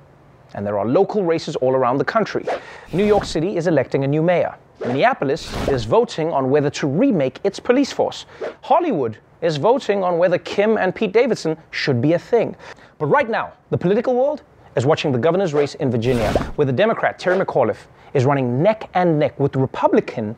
and 0.55 0.67
there 0.67 0.77
are 0.77 0.85
local 0.85 1.23
races 1.23 1.55
all 1.55 1.73
around 1.73 1.99
the 1.99 2.03
country. 2.03 2.45
New 2.91 3.05
York 3.05 3.23
City 3.23 3.55
is 3.55 3.67
electing 3.67 4.03
a 4.03 4.07
new 4.07 4.21
mayor. 4.21 4.53
Minneapolis 4.81 5.55
is 5.69 5.85
voting 5.85 6.33
on 6.33 6.49
whether 6.49 6.69
to 6.71 6.85
remake 6.85 7.39
its 7.45 7.61
police 7.61 7.93
force. 7.93 8.25
Hollywood 8.61 9.17
is 9.41 9.55
voting 9.55 10.03
on 10.03 10.17
whether 10.17 10.37
Kim 10.39 10.77
and 10.77 10.93
Pete 10.93 11.13
Davidson 11.13 11.55
should 11.71 12.01
be 12.01 12.11
a 12.11 12.19
thing. 12.19 12.57
But 12.97 13.05
right 13.05 13.29
now, 13.29 13.53
the 13.69 13.77
political 13.77 14.15
world 14.15 14.43
is 14.75 14.85
watching 14.85 15.13
the 15.13 15.17
governor's 15.17 15.53
race 15.53 15.75
in 15.75 15.89
Virginia, 15.89 16.33
where 16.57 16.65
the 16.65 16.73
Democrat 16.73 17.17
Terry 17.17 17.39
McAuliffe 17.39 17.85
is 18.13 18.25
running 18.25 18.61
neck 18.61 18.89
and 18.95 19.17
neck 19.17 19.39
with 19.39 19.53
the 19.53 19.59
Republican 19.59 20.35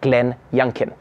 Glenn 0.00 0.34
Youngkin. 0.52 0.92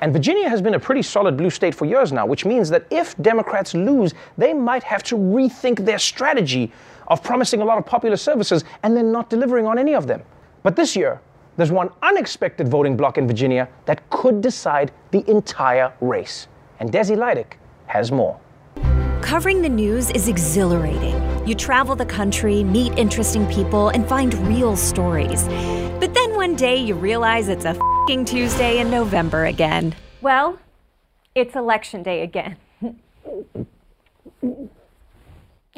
And 0.00 0.12
Virginia 0.12 0.48
has 0.48 0.62
been 0.62 0.74
a 0.74 0.80
pretty 0.80 1.02
solid 1.02 1.36
blue 1.36 1.50
state 1.50 1.74
for 1.74 1.84
years 1.84 2.12
now, 2.12 2.26
which 2.26 2.44
means 2.44 2.70
that 2.70 2.86
if 2.90 3.16
Democrats 3.18 3.74
lose, 3.74 4.14
they 4.38 4.54
might 4.54 4.82
have 4.82 5.02
to 5.04 5.16
rethink 5.16 5.84
their 5.84 5.98
strategy 5.98 6.72
of 7.08 7.22
promising 7.22 7.60
a 7.60 7.64
lot 7.64 7.78
of 7.78 7.84
popular 7.84 8.16
services 8.16 8.64
and 8.82 8.96
then 8.96 9.12
not 9.12 9.28
delivering 9.28 9.66
on 9.66 9.78
any 9.78 9.94
of 9.94 10.06
them. 10.06 10.22
But 10.62 10.76
this 10.76 10.96
year, 10.96 11.20
there's 11.56 11.70
one 11.70 11.90
unexpected 12.02 12.68
voting 12.68 12.96
bloc 12.96 13.18
in 13.18 13.26
Virginia 13.26 13.68
that 13.84 14.08
could 14.10 14.40
decide 14.40 14.90
the 15.10 15.28
entire 15.30 15.92
race. 16.00 16.48
And 16.80 16.90
Desi 16.90 17.16
Lydic 17.16 17.58
has 17.86 18.10
more. 18.10 18.40
Covering 19.20 19.62
the 19.62 19.68
news 19.68 20.10
is 20.10 20.28
exhilarating. 20.28 21.14
You 21.46 21.54
travel 21.54 21.94
the 21.94 22.06
country, 22.06 22.64
meet 22.64 22.98
interesting 22.98 23.46
people, 23.50 23.90
and 23.90 24.08
find 24.08 24.34
real 24.48 24.76
stories. 24.76 25.44
But 26.04 26.12
then 26.12 26.34
one 26.34 26.54
day 26.54 26.76
you 26.76 26.94
realize 26.94 27.48
it's 27.48 27.64
a 27.64 27.74
fing 28.06 28.26
Tuesday 28.26 28.78
in 28.78 28.90
November 28.90 29.46
again. 29.46 29.94
Well, 30.20 30.58
it's 31.34 31.56
election 31.56 32.02
day 32.02 32.20
again. 32.20 32.58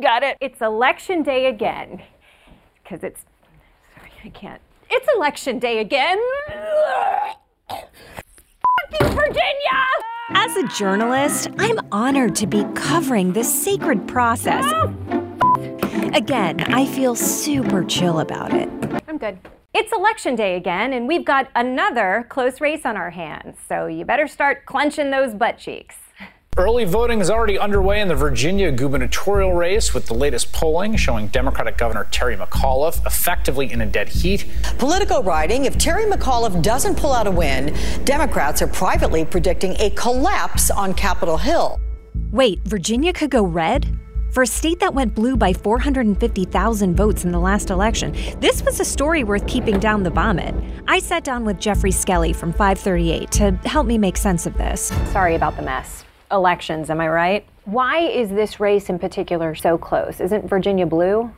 Got 0.02 0.24
it. 0.24 0.36
It's 0.40 0.60
election 0.60 1.22
day 1.22 1.46
again. 1.46 2.02
Because 2.82 3.04
it's. 3.04 3.20
Sorry, 3.94 4.10
I 4.24 4.30
can't. 4.30 4.60
It's 4.90 5.06
election 5.14 5.60
day 5.60 5.78
again. 5.78 6.18
Fucking 7.68 7.86
Virginia! 9.00 9.86
As 10.30 10.56
a 10.56 10.66
journalist, 10.76 11.50
I'm 11.56 11.78
honored 11.92 12.34
to 12.34 12.48
be 12.48 12.64
covering 12.74 13.32
this 13.32 13.62
sacred 13.62 14.08
process. 14.08 14.64
Oh. 14.66 14.92
Again, 16.14 16.62
I 16.74 16.84
feel 16.84 17.14
super 17.14 17.84
chill 17.84 18.18
about 18.18 18.52
it. 18.52 18.68
I'm 19.06 19.18
good. 19.18 19.38
It's 19.78 19.92
election 19.92 20.36
day 20.36 20.56
again, 20.56 20.94
and 20.94 21.06
we've 21.06 21.26
got 21.26 21.50
another 21.54 22.24
close 22.30 22.62
race 22.62 22.86
on 22.86 22.96
our 22.96 23.10
hands, 23.10 23.58
so 23.68 23.88
you 23.88 24.06
better 24.06 24.26
start 24.26 24.64
clenching 24.64 25.10
those 25.10 25.34
butt 25.34 25.58
cheeks. 25.58 25.96
Early 26.56 26.86
voting 26.86 27.20
is 27.20 27.28
already 27.28 27.58
underway 27.58 28.00
in 28.00 28.08
the 28.08 28.14
Virginia 28.14 28.72
gubernatorial 28.72 29.52
race, 29.52 29.92
with 29.92 30.06
the 30.06 30.14
latest 30.14 30.50
polling 30.54 30.96
showing 30.96 31.26
Democratic 31.26 31.76
Governor 31.76 32.08
Terry 32.10 32.38
McAuliffe 32.38 33.04
effectively 33.04 33.70
in 33.70 33.82
a 33.82 33.86
dead 33.86 34.08
heat. 34.08 34.46
Politico 34.78 35.22
writing 35.22 35.66
if 35.66 35.76
Terry 35.76 36.06
McAuliffe 36.06 36.62
doesn't 36.62 36.96
pull 36.96 37.12
out 37.12 37.26
a 37.26 37.30
win, 37.30 37.76
Democrats 38.04 38.62
are 38.62 38.68
privately 38.68 39.26
predicting 39.26 39.76
a 39.78 39.90
collapse 39.90 40.70
on 40.70 40.94
Capitol 40.94 41.36
Hill. 41.36 41.78
Wait, 42.32 42.62
Virginia 42.64 43.12
could 43.12 43.30
go 43.30 43.44
red? 43.44 43.94
For 44.36 44.42
a 44.42 44.46
state 44.46 44.80
that 44.80 44.92
went 44.92 45.14
blue 45.14 45.34
by 45.34 45.54
450,000 45.54 46.94
votes 46.94 47.24
in 47.24 47.32
the 47.32 47.40
last 47.40 47.70
election, 47.70 48.14
this 48.38 48.62
was 48.62 48.78
a 48.80 48.84
story 48.84 49.24
worth 49.24 49.46
keeping 49.46 49.80
down 49.80 50.02
the 50.02 50.10
vomit. 50.10 50.54
I 50.86 50.98
sat 50.98 51.24
down 51.24 51.46
with 51.46 51.58
Geoffrey 51.58 51.90
Skelley 51.90 52.36
from 52.36 52.52
538 52.52 53.30
to 53.30 53.52
help 53.64 53.86
me 53.86 53.96
make 53.96 54.18
sense 54.18 54.44
of 54.44 54.54
this. 54.58 54.92
Sorry 55.10 55.36
about 55.36 55.56
the 55.56 55.62
mess. 55.62 56.04
Elections, 56.30 56.90
am 56.90 57.00
I 57.00 57.08
right? 57.08 57.46
Why 57.64 58.00
is 58.00 58.28
this 58.28 58.60
race 58.60 58.90
in 58.90 58.98
particular 58.98 59.54
so 59.54 59.78
close? 59.78 60.20
Isn't 60.20 60.46
Virginia 60.50 60.84
blue? 60.84 61.32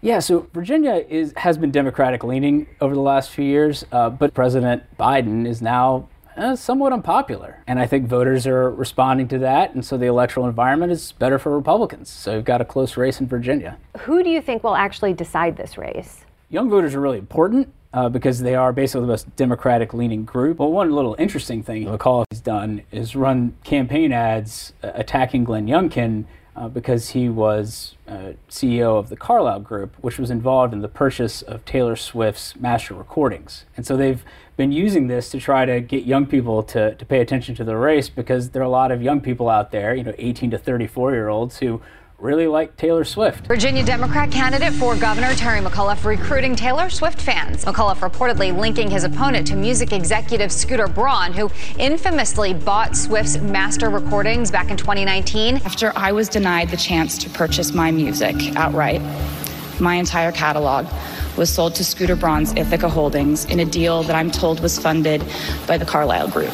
Yeah, 0.00 0.20
so 0.20 0.46
Virginia 0.52 1.04
is 1.08 1.34
has 1.36 1.58
been 1.58 1.72
Democratic 1.72 2.22
leaning 2.22 2.68
over 2.80 2.94
the 2.94 3.00
last 3.00 3.30
few 3.30 3.44
years, 3.44 3.84
uh, 3.90 4.10
but 4.10 4.32
President 4.32 4.84
Biden 4.96 5.44
is 5.44 5.60
now 5.60 6.08
uh, 6.36 6.56
somewhat 6.56 6.92
unpopular. 6.92 7.62
And 7.66 7.78
I 7.78 7.86
think 7.86 8.06
voters 8.06 8.46
are 8.46 8.70
responding 8.70 9.28
to 9.28 9.38
that. 9.40 9.74
And 9.74 9.84
so 9.84 9.96
the 9.96 10.06
electoral 10.06 10.46
environment 10.46 10.92
is 10.92 11.12
better 11.12 11.38
for 11.38 11.54
Republicans. 11.54 12.10
So 12.10 12.36
you've 12.36 12.44
got 12.44 12.60
a 12.60 12.64
close 12.64 12.96
race 12.96 13.20
in 13.20 13.26
Virginia. 13.26 13.78
Who 14.00 14.22
do 14.22 14.30
you 14.30 14.40
think 14.40 14.64
will 14.64 14.76
actually 14.76 15.12
decide 15.12 15.56
this 15.56 15.76
race? 15.76 16.24
Young 16.48 16.68
voters 16.68 16.94
are 16.94 17.00
really 17.00 17.18
important. 17.18 17.72
Uh, 17.94 18.08
because 18.08 18.40
they 18.40 18.54
are 18.54 18.72
basically 18.72 19.02
the 19.02 19.06
most 19.06 19.36
Democratic 19.36 19.92
leaning 19.92 20.24
group. 20.24 20.56
But 20.56 20.68
one 20.68 20.92
little 20.92 21.14
interesting 21.18 21.62
thing 21.62 21.84
McAuliffe 21.84 22.24
has 22.30 22.40
done 22.40 22.80
is 22.90 23.14
run 23.14 23.54
campaign 23.64 24.14
ads 24.14 24.72
uh, 24.82 24.92
attacking 24.94 25.44
Glenn 25.44 25.66
Youngkin 25.66 26.24
uh, 26.56 26.68
because 26.68 27.10
he 27.10 27.28
was 27.28 27.96
uh, 28.08 28.32
CEO 28.48 28.98
of 28.98 29.08
the 29.08 29.16
Carlyle 29.16 29.60
Group, 29.60 29.96
which 30.00 30.18
was 30.18 30.30
involved 30.30 30.72
in 30.72 30.80
the 30.80 30.88
purchase 30.88 31.42
of 31.42 31.64
Taylor 31.64 31.96
Swift's 31.96 32.56
master 32.56 32.94
recordings. 32.94 33.64
And 33.76 33.86
so 33.86 33.96
they've 33.96 34.24
been 34.56 34.72
using 34.72 35.06
this 35.06 35.30
to 35.30 35.40
try 35.40 35.64
to 35.64 35.80
get 35.80 36.04
young 36.04 36.26
people 36.26 36.62
to, 36.62 36.94
to 36.94 37.04
pay 37.06 37.20
attention 37.20 37.54
to 37.56 37.64
the 37.64 37.76
race 37.76 38.08
because 38.08 38.50
there 38.50 38.62
are 38.62 38.66
a 38.66 38.70
lot 38.70 38.92
of 38.92 39.02
young 39.02 39.20
people 39.20 39.48
out 39.48 39.70
there, 39.70 39.94
you 39.94 40.04
know, 40.04 40.14
18 40.18 40.50
to 40.50 40.58
34 40.58 41.12
year 41.12 41.28
olds 41.28 41.58
who 41.58 41.80
really 42.22 42.46
like 42.46 42.76
Taylor 42.76 43.02
Swift. 43.02 43.48
Virginia 43.48 43.84
Democrat 43.84 44.30
candidate 44.30 44.72
for 44.74 44.96
governor 44.96 45.34
Terry 45.34 45.60
McAuliffe 45.60 46.04
recruiting 46.04 46.54
Taylor 46.54 46.88
Swift 46.88 47.20
fans. 47.20 47.64
McAuliffe 47.64 48.08
reportedly 48.08 48.56
linking 48.56 48.88
his 48.88 49.02
opponent 49.02 49.44
to 49.48 49.56
music 49.56 49.92
executive 49.92 50.52
Scooter 50.52 50.86
Braun, 50.86 51.32
who 51.32 51.50
infamously 51.78 52.54
bought 52.54 52.96
Swift's 52.96 53.38
master 53.38 53.90
recordings 53.90 54.52
back 54.52 54.70
in 54.70 54.76
2019. 54.76 55.56
After 55.64 55.92
I 55.96 56.12
was 56.12 56.28
denied 56.28 56.68
the 56.68 56.76
chance 56.76 57.18
to 57.18 57.30
purchase 57.30 57.72
my 57.72 57.90
music 57.90 58.36
outright, 58.54 59.00
my 59.82 59.96
entire 59.96 60.32
catalog 60.32 60.86
was 61.36 61.50
sold 61.50 61.74
to 61.74 61.84
Scooter 61.84 62.16
Braun's 62.16 62.54
Ithaca 62.54 62.88
Holdings 62.88 63.44
in 63.46 63.60
a 63.60 63.64
deal 63.64 64.02
that 64.04 64.16
I'm 64.16 64.30
told 64.30 64.60
was 64.60 64.78
funded 64.78 65.22
by 65.66 65.76
the 65.76 65.84
Carlyle 65.84 66.28
Group. 66.28 66.52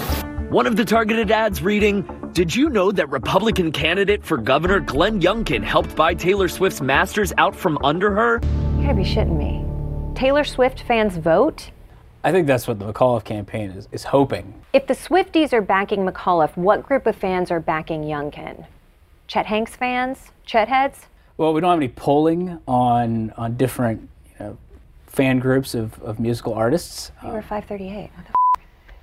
One 0.50 0.66
of 0.66 0.76
the 0.76 0.84
targeted 0.84 1.30
ads 1.30 1.62
reading, 1.62 2.08
Did 2.32 2.56
you 2.56 2.70
know 2.70 2.90
that 2.90 3.10
Republican 3.10 3.70
candidate 3.70 4.24
for 4.24 4.38
governor 4.38 4.80
Glenn 4.80 5.20
Youngkin 5.20 5.62
helped 5.62 5.94
buy 5.94 6.14
Taylor 6.14 6.48
Swift's 6.48 6.80
masters 6.80 7.32
out 7.36 7.54
from 7.54 7.78
under 7.84 8.10
her? 8.10 8.40
You 8.78 8.82
gotta 8.82 8.94
be 8.94 9.02
shitting 9.04 9.36
me. 9.36 9.64
Taylor 10.18 10.44
Swift 10.44 10.82
fans 10.82 11.16
vote? 11.16 11.70
I 12.24 12.32
think 12.32 12.46
that's 12.46 12.66
what 12.66 12.78
the 12.78 12.92
McAuliffe 12.92 13.24
campaign 13.24 13.70
is, 13.70 13.88
is 13.92 14.04
hoping. 14.04 14.54
If 14.72 14.86
the 14.86 14.94
Swifties 14.94 15.52
are 15.52 15.60
backing 15.60 16.06
McAuliffe, 16.06 16.56
what 16.56 16.82
group 16.82 17.06
of 17.06 17.14
fans 17.14 17.50
are 17.50 17.60
backing 17.60 18.02
Youngkin? 18.02 18.66
Chet 19.28 19.46
Hanks 19.46 19.76
fans? 19.76 20.32
Chet 20.44 20.68
heads? 20.68 21.06
Well, 21.38 21.54
we 21.54 21.60
don't 21.60 21.70
have 21.70 21.78
any 21.78 21.88
polling 21.88 22.58
on 22.66 23.30
on 23.36 23.56
different 23.56 24.08
you 24.40 24.44
know, 24.44 24.58
fan 25.06 25.38
groups 25.38 25.72
of, 25.72 26.02
of 26.02 26.18
musical 26.18 26.52
artists. 26.52 27.12
We 27.22 27.30
were 27.30 27.42
538. 27.42 28.10
What 28.12 28.26
the 28.26 28.32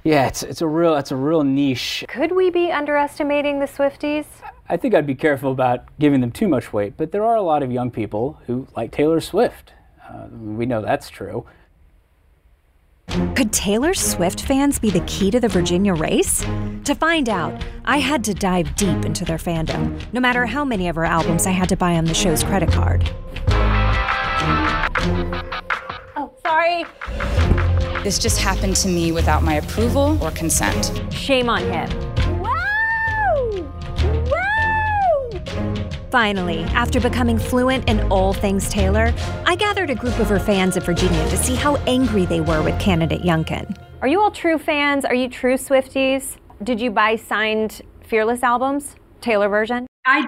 yeah, 0.04 0.28
it's 0.28 0.44
it's 0.44 0.62
a 0.62 0.68
real 0.68 0.96
it's 0.96 1.12
a 1.12 1.16
real 1.16 1.46
niche. 1.46 2.04
Could 2.10 2.34
we 2.34 2.50
be 2.50 2.72
underestimating 2.72 3.60
the 3.60 3.66
Swifties? 3.66 4.26
I 4.68 4.76
think 4.76 4.94
I'd 4.94 5.08
be 5.08 5.16
careful 5.16 5.52
about 5.54 5.86
giving 5.98 6.20
them 6.20 6.32
too 6.32 6.50
much 6.50 6.74
weight, 6.74 6.96
but 6.98 7.14
there 7.14 7.24
are 7.24 7.38
a 7.38 7.42
lot 7.42 7.64
of 7.64 7.72
young 7.72 7.90
people 7.90 8.38
who 8.48 8.68
like 8.76 8.92
Taylor 8.92 9.22
Swift. 9.22 9.72
Uh, 10.08 10.28
we 10.30 10.66
know 10.66 10.82
that's 10.82 11.10
true. 11.10 11.46
Could 13.34 13.54
Taylor 13.54 13.94
Swift 13.94 14.42
fans 14.42 14.78
be 14.78 14.90
the 14.90 15.00
key 15.02 15.32
to 15.32 15.40
the 15.40 15.48
Virginia 15.48 15.94
race? 15.94 16.42
To 16.84 16.94
find 16.94 17.30
out, 17.30 17.64
I 17.86 18.00
had 18.00 18.26
to 18.26 18.34
dive 18.34 18.76
deep 18.76 19.06
into 19.06 19.24
their 19.24 19.38
fandom, 19.38 20.02
no 20.12 20.20
matter 20.20 20.46
how 20.46 20.66
many 20.66 20.90
of 20.90 20.98
her 20.98 21.06
albums 21.06 21.46
I 21.46 21.52
had 21.52 21.70
to 21.70 21.78
buy 21.78 21.94
on 21.96 22.04
the 22.04 22.14
show's 22.14 22.44
credit 22.44 22.72
card. 22.74 23.10
Oh, 26.18 26.34
sorry. 26.46 26.84
This 28.04 28.20
just 28.20 28.38
happened 28.40 28.76
to 28.78 28.90
me 28.90 29.14
without 29.14 29.44
my 29.44 29.54
approval 29.56 30.22
or 30.22 30.32
consent. 30.32 30.92
Shame 31.14 31.48
on 31.48 31.62
him. 31.62 32.15
Finally, 36.16 36.60
after 36.72 37.02
becoming 37.02 37.38
fluent 37.38 37.90
in 37.90 38.00
all 38.10 38.32
things 38.32 38.70
Taylor, 38.70 39.14
I 39.46 39.58
gathered 39.58 39.90
a 39.90 39.96
group 39.96 40.18
of 40.18 40.30
her 40.30 40.40
fans 40.40 40.78
of 40.78 40.86
Virginia 40.86 41.30
to 41.30 41.36
see 41.36 41.56
how 41.56 41.76
angry 41.88 42.26
they 42.26 42.40
were 42.40 42.64
with 42.64 42.80
candidate 42.80 43.24
Youngkin. 43.24 43.78
Are 44.02 44.08
you 44.08 44.22
all 44.22 44.32
true 44.32 44.58
fans? 44.58 45.04
Are 45.04 45.14
you 45.14 45.28
true 45.28 45.56
Swifties? 45.56 46.38
Did 46.64 46.80
you 46.80 46.90
buy 46.90 47.18
signed 47.18 47.82
Fearless 48.06 48.44
albums, 48.44 48.96
Taylor 49.20 49.50
version? 49.50 49.88
I 50.06 50.26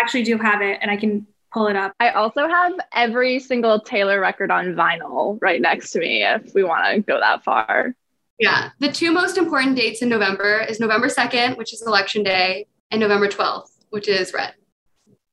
actually 0.00 0.22
do 0.22 0.38
have 0.38 0.62
it, 0.62 0.78
and 0.80 0.90
I 0.90 0.96
can 0.96 1.26
pull 1.52 1.66
it 1.66 1.76
up. 1.76 1.92
I 2.00 2.08
also 2.08 2.48
have 2.48 2.72
every 2.94 3.38
single 3.38 3.80
Taylor 3.80 4.20
record 4.20 4.50
on 4.50 4.74
vinyl 4.74 5.36
right 5.42 5.60
next 5.60 5.90
to 5.90 5.98
me 5.98 6.24
if 6.24 6.54
we 6.54 6.64
want 6.64 6.86
to 6.86 7.02
go 7.02 7.20
that 7.20 7.44
far. 7.44 7.94
Yeah. 8.38 8.70
The 8.78 8.90
two 8.90 9.12
most 9.12 9.36
important 9.36 9.76
dates 9.76 10.00
in 10.00 10.08
November 10.08 10.64
is 10.66 10.80
November 10.80 11.08
2nd, 11.08 11.58
which 11.58 11.74
is 11.74 11.82
election 11.82 12.22
day, 12.22 12.66
and 12.90 12.98
November 12.98 13.28
12th, 13.28 13.72
which 13.90 14.08
is 14.08 14.32
red. 14.32 14.54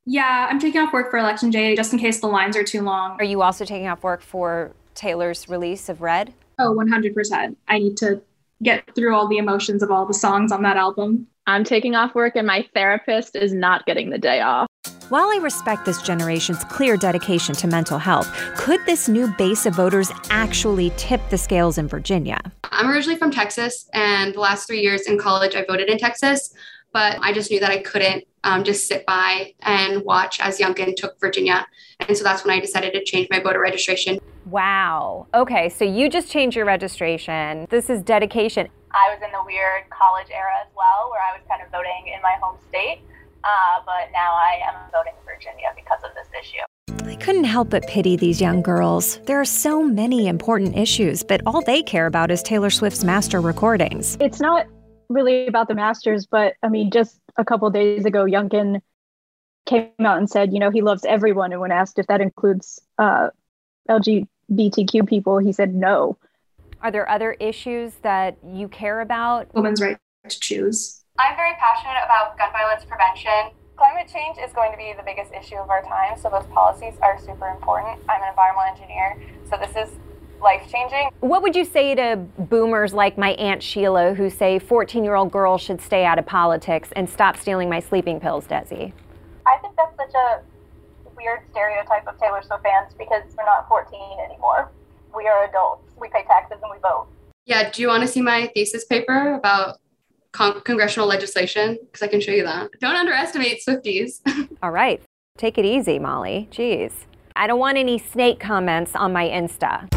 Yeah, 0.06 0.48
I'm 0.50 0.60
taking 0.60 0.82
off 0.82 0.94
work 0.94 1.10
for 1.10 1.18
election 1.18 1.50
day 1.50 1.76
just 1.76 1.92
in 1.92 1.98
case 1.98 2.20
the 2.20 2.28
lines 2.28 2.56
are 2.56 2.64
too 2.64 2.82
long. 2.82 3.18
Are 3.20 3.24
you 3.24 3.42
also 3.42 3.66
taking 3.66 3.88
off 3.88 4.04
work 4.04 4.22
for 4.22 4.72
Taylor's 4.94 5.50
release 5.50 5.90
of 5.90 6.02
Red? 6.02 6.32
Oh, 6.60 6.76
100%. 6.76 7.56
I 7.68 7.80
need 7.80 7.98
to 7.98 8.22
get 8.62 8.84
through 8.96 9.16
all 9.16 9.28
the 9.28 9.38
emotions 9.38 9.82
of 9.82 9.90
all 9.90 10.06
the 10.06 10.14
songs 10.14 10.52
on 10.52 10.62
that 10.62 10.78
album. 10.78 11.28
I'm 11.48 11.64
taking 11.64 11.96
off 11.96 12.14
work 12.14 12.36
and 12.36 12.46
my 12.46 12.68
therapist 12.74 13.36
is 13.36 13.54
not 13.54 13.86
getting 13.88 14.12
the 14.12 14.18
day 14.20 14.42
off. 14.42 14.68
While 15.10 15.28
I 15.28 15.38
respect 15.42 15.86
this 15.86 16.02
generation's 16.02 16.64
clear 16.64 16.98
dedication 16.98 17.54
to 17.56 17.68
mental 17.68 18.00
health, 18.00 18.32
could 18.58 18.84
this 18.88 19.08
new 19.08 19.28
base 19.38 19.68
of 19.68 19.76
voters 19.76 20.12
actually 20.32 20.92
tip 20.98 21.22
the 21.30 21.38
scales 21.38 21.78
in 21.78 21.88
Virginia? 21.88 22.40
I'm 22.64 22.90
originally 22.90 23.18
from 23.18 23.30
Texas, 23.30 23.88
and 23.94 24.34
the 24.34 24.40
last 24.40 24.66
three 24.66 24.82
years 24.82 25.02
in 25.04 25.20
college, 25.20 25.56
I 25.56 25.64
voted 25.64 25.90
in 25.90 26.00
Texas, 26.00 26.56
but 26.96 27.18
I 27.20 27.34
just 27.34 27.52
knew 27.52 27.60
that 27.60 27.72
I 27.72 27.80
couldn't 27.80 28.24
um, 28.46 28.64
just 28.64 28.88
sit 28.88 29.06
by 29.06 29.54
and 29.64 30.02
watch 30.06 30.40
as 30.40 30.60
Youngkin 30.60 30.96
took 30.96 31.20
Virginia. 31.20 31.68
And 32.00 32.18
so 32.18 32.24
that's 32.24 32.46
when 32.46 32.56
I 32.56 32.62
decided 32.62 32.94
to 32.94 33.04
change 33.04 33.28
my 33.30 33.42
voter 33.42 33.60
registration. 33.60 34.18
Wow. 34.46 35.28
Okay, 35.34 35.68
so 35.68 35.84
you 35.84 36.10
just 36.10 36.32
changed 36.32 36.56
your 36.56 36.64
registration. 36.64 37.68
This 37.70 37.90
is 37.90 38.02
dedication. 38.02 38.70
I 38.94 39.14
was 39.14 39.22
in 39.22 39.30
the 39.34 39.44
weird 39.46 39.90
college 39.90 40.28
era 40.32 40.54
as 40.66 40.72
well, 40.74 41.12
where 41.12 41.20
I 41.20 41.38
was 41.38 41.46
kind 41.50 41.62
of 41.62 41.70
voting 41.70 42.14
in 42.16 42.22
my 42.22 42.38
home 42.42 42.56
state. 42.70 43.02
Uh, 43.44 43.84
but 43.86 44.10
now 44.14 44.32
I 44.32 44.62
am 44.66 44.90
voting 44.94 45.16
Virginia 45.26 45.74
because 45.76 46.00
of 46.02 46.12
this 46.16 46.30
issue. 46.40 46.64
I 47.10 47.16
couldn't 47.18 47.44
help 47.44 47.72
but 47.72 47.86
pity 47.88 48.16
these 48.16 48.40
young 48.40 48.62
girls. 48.62 49.20
There 49.26 49.42
are 49.42 49.46
so 49.46 49.84
many 49.84 50.28
important 50.28 50.78
issues, 50.78 51.24
but 51.24 51.42
all 51.46 51.62
they 51.62 51.84
care 51.84 52.06
about 52.06 52.32
is 52.32 52.42
Taylor 52.42 52.70
Swift's 52.70 53.04
master 53.04 53.42
recordings. 53.42 54.16
It's 54.22 54.40
not 54.40 54.68
really 55.10 55.48
about 55.48 55.68
the 55.68 55.76
masters, 55.76 56.26
but 56.26 56.56
I 56.64 56.70
mean, 56.70 56.92
just 56.92 57.20
a 57.38 57.46
couple 57.46 57.70
days 57.70 58.06
ago, 58.06 58.26
Youngkin 58.26 58.82
came 59.66 59.90
out 60.00 60.18
and 60.18 60.30
said, 60.30 60.54
you 60.54 60.60
know, 60.60 60.70
he 60.70 60.82
loves 60.82 61.06
everyone. 61.06 61.52
And 61.52 61.62
when 61.62 61.72
asked 61.72 62.00
if 62.00 62.08
that 62.08 62.22
includes 62.22 62.80
uh, 62.98 63.30
LGBTQ 63.90 65.08
people, 65.08 65.40
he 65.40 65.52
said 65.52 65.74
no. 65.74 66.18
Are 66.82 66.92
there 66.92 67.10
other 67.10 67.34
issues 67.34 67.94
that 68.04 68.38
you 68.46 68.68
care 68.68 69.02
about? 69.02 69.54
Women's 69.54 69.82
right 69.82 69.98
to 70.30 70.40
choose. 70.40 71.04
I'm 71.18 71.36
very 71.36 71.54
passionate 71.58 72.04
about 72.06 72.38
gun 72.38 72.52
violence 72.52 72.86
prevention. 72.86 73.56
Climate 73.76 74.08
change 74.12 74.38
is 74.38 74.54
going 74.54 74.72
to 74.72 74.78
be 74.78 74.94
the 74.96 75.04
biggest 75.04 75.34
issue 75.34 75.56
of 75.56 75.70
our 75.70 75.82
time, 75.84 76.18
so 76.18 76.30
those 76.30 76.46
policies 76.48 76.94
are 77.02 77.20
super 77.20 77.48
important. 77.48 78.00
I'm 78.08 78.22
an 78.22 78.30
environmental 78.30 78.72
engineer, 78.72 79.20
so 79.50 79.58
this 79.58 79.76
is 79.76 79.98
life 80.42 80.70
changing. 80.72 81.10
What 81.20 81.42
would 81.42 81.56
you 81.56 81.66
say 81.66 81.96
to 81.96 82.18
boomers 82.38 82.94
like 82.94 83.18
my 83.18 83.32
Aunt 83.32 83.62
Sheila 83.64 84.14
who 84.14 84.30
say 84.30 84.60
14 84.60 85.04
year 85.04 85.16
old 85.16 85.32
girls 85.32 85.62
should 85.62 85.82
stay 85.82 86.06
out 86.06 86.20
of 86.20 86.26
politics 86.26 86.90
and 86.96 87.10
stop 87.10 87.38
stealing 87.38 87.70
my 87.70 87.80
sleeping 87.80 88.20
pills, 88.20 88.46
Desi? 88.48 88.94
I 89.46 89.58
think 89.62 89.76
that's 89.76 89.96
such 89.96 90.14
a 90.14 90.42
weird 91.16 91.42
stereotype 91.52 92.08
of 92.08 92.20
Taylor 92.20 92.42
Swift 92.42 92.64
fans 92.64 92.94
because 92.98 93.24
we're 93.38 93.46
not 93.46 93.68
14 93.68 94.00
anymore. 94.30 94.72
We 95.16 95.28
are 95.28 95.46
adults. 95.46 95.84
We 96.00 96.10
pay 96.10 96.24
taxes 96.28 96.58
and 96.62 96.72
we 96.72 96.78
vote. 96.80 97.08
Yeah, 97.46 97.70
do 97.70 97.82
you 97.82 97.88
want 97.88 98.02
to 98.02 98.08
see 98.08 98.22
my 98.22 98.52
thesis 98.54 98.86
paper 98.86 99.34
about 99.34 99.78
con- 100.32 100.62
congressional 100.62 101.08
legislation? 101.08 101.78
Because 101.86 102.02
I 102.02 102.08
can 102.08 102.20
show 102.20 102.32
you 102.32 102.44
that. 102.44 102.72
Don't 102.80 102.96
underestimate 102.96 103.62
Swifties. 103.68 104.20
All 104.64 104.72
right. 104.72 105.02
Take 105.38 105.58
it 105.58 105.66
easy, 105.66 106.00
Molly. 106.00 106.48
Jeez. 106.52 106.92
I 107.36 107.48
don't 107.48 107.60
want 107.60 107.78
any 107.78 107.98
snake 107.98 108.40
comments 108.40 108.96
on 108.96 109.12
my 109.12 109.28
Insta. 109.28 109.90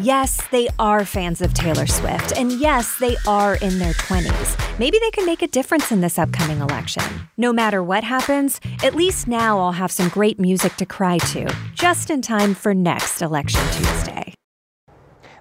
Yes, 0.00 0.40
they 0.50 0.68
are 0.78 1.04
fans 1.04 1.42
of 1.42 1.52
Taylor 1.52 1.86
Swift, 1.86 2.32
and 2.32 2.50
yes, 2.50 2.98
they 2.98 3.16
are 3.26 3.56
in 3.56 3.78
their 3.78 3.92
20s. 3.92 4.78
Maybe 4.78 4.98
they 4.98 5.10
can 5.10 5.26
make 5.26 5.42
a 5.42 5.46
difference 5.46 5.92
in 5.92 6.00
this 6.00 6.18
upcoming 6.18 6.60
election. 6.60 7.04
No 7.36 7.52
matter 7.52 7.82
what 7.82 8.02
happens, 8.02 8.58
at 8.82 8.94
least 8.94 9.28
now 9.28 9.58
I'll 9.58 9.72
have 9.72 9.92
some 9.92 10.08
great 10.08 10.40
music 10.40 10.76
to 10.76 10.86
cry 10.86 11.18
to, 11.18 11.54
just 11.74 12.08
in 12.08 12.22
time 12.22 12.54
for 12.54 12.72
next 12.72 13.20
Election 13.20 13.60
Tuesday. 13.72 14.34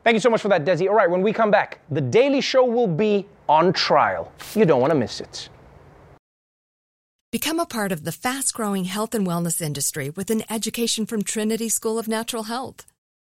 Thank 0.04 0.16
you 0.16 0.20
so 0.20 0.30
much 0.30 0.42
for 0.42 0.50
that, 0.50 0.66
Desi. 0.66 0.90
All 0.90 0.96
right, 0.96 1.10
when 1.10 1.22
we 1.22 1.32
come 1.32 1.52
back, 1.52 1.80
The 1.90 2.02
Daily 2.02 2.42
Show 2.42 2.66
will 2.66 2.88
be 2.88 3.26
on 3.48 3.72
trial. 3.72 4.34
You 4.54 4.66
don't 4.66 4.82
want 4.82 4.92
to 4.92 5.00
miss 5.00 5.22
it. 5.22 5.48
Become 7.32 7.62
a 7.62 7.66
part 7.66 7.94
of 7.94 8.04
the 8.04 8.12
fast 8.12 8.54
growing 8.54 8.84
health 8.84 9.16
and 9.16 9.26
wellness 9.26 9.62
industry 9.62 10.10
with 10.10 10.30
an 10.30 10.44
education 10.50 11.06
from 11.06 11.24
Trinity 11.24 11.70
School 11.70 11.98
of 11.98 12.10
Natural 12.10 12.44
Health. 12.44 12.86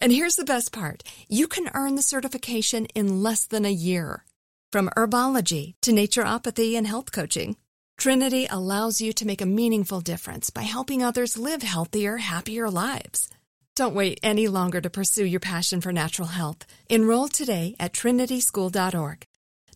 And 0.00 0.12
here's 0.12 0.36
the 0.36 0.44
best 0.44 0.72
part 0.72 1.02
you 1.28 1.46
can 1.46 1.70
earn 1.74 1.94
the 1.94 2.02
certification 2.02 2.86
in 2.94 3.22
less 3.22 3.44
than 3.44 3.64
a 3.64 3.72
year. 3.72 4.24
From 4.72 4.88
herbology 4.96 5.74
to 5.82 5.92
naturopathy 5.92 6.74
and 6.74 6.86
health 6.86 7.12
coaching, 7.12 7.56
Trinity 7.98 8.46
allows 8.48 9.00
you 9.00 9.12
to 9.12 9.26
make 9.26 9.42
a 9.42 9.46
meaningful 9.46 10.00
difference 10.00 10.48
by 10.48 10.62
helping 10.62 11.02
others 11.02 11.36
live 11.36 11.62
healthier, 11.62 12.16
happier 12.16 12.70
lives. 12.70 13.28
Don't 13.76 13.94
wait 13.94 14.18
any 14.22 14.48
longer 14.48 14.80
to 14.80 14.88
pursue 14.88 15.26
your 15.26 15.40
passion 15.40 15.80
for 15.80 15.92
natural 15.92 16.28
health. 16.28 16.66
Enroll 16.88 17.28
today 17.28 17.76
at 17.78 17.92
trinityschool.org. 17.92 19.24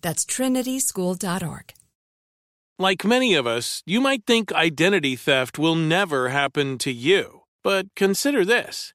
That's 0.01 0.25
trinityschool.org. 0.25 1.73
Like 2.79 3.05
many 3.05 3.35
of 3.35 3.47
us, 3.47 3.83
you 3.87 4.01
might 4.01 4.25
think 4.27 4.53
identity 4.53 5.17
theft 5.17 5.59
will 5.59 5.77
never 5.77 6.31
happen 6.31 6.79
to 6.79 6.91
you. 6.91 7.43
But 7.63 7.95
consider 7.95 8.45
this 8.45 8.95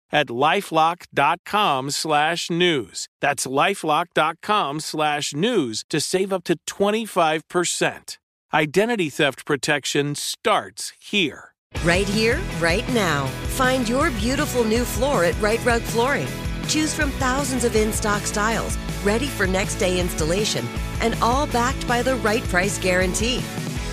at 0.11 0.27
lifelock.com 0.27 1.91
slash 1.91 2.49
news. 2.49 3.07
That's 3.19 3.47
lifelock.com 3.47 4.79
slash 4.79 5.33
news 5.33 5.83
to 5.89 5.99
save 5.99 6.31
up 6.33 6.43
to 6.45 6.57
25%. 6.67 8.17
Identity 8.53 9.09
theft 9.09 9.45
protection 9.45 10.15
starts 10.15 10.91
here. 10.99 11.53
Right 11.83 12.07
here, 12.07 12.39
right 12.59 12.87
now. 12.93 13.27
Find 13.55 13.87
your 13.87 14.11
beautiful 14.11 14.63
new 14.63 14.83
floor 14.83 15.23
at 15.23 15.39
Rite 15.41 15.65
Rug 15.65 15.81
Flooring. 15.81 16.27
Choose 16.67 16.93
from 16.93 17.11
thousands 17.11 17.63
of 17.63 17.75
in 17.75 17.91
stock 17.93 18.21
styles, 18.23 18.77
ready 19.03 19.27
for 19.27 19.47
next 19.47 19.75
day 19.75 19.99
installation, 19.99 20.65
and 21.01 21.15
all 21.21 21.47
backed 21.47 21.87
by 21.87 22.01
the 22.01 22.15
right 22.17 22.43
price 22.43 22.77
guarantee. 22.77 23.39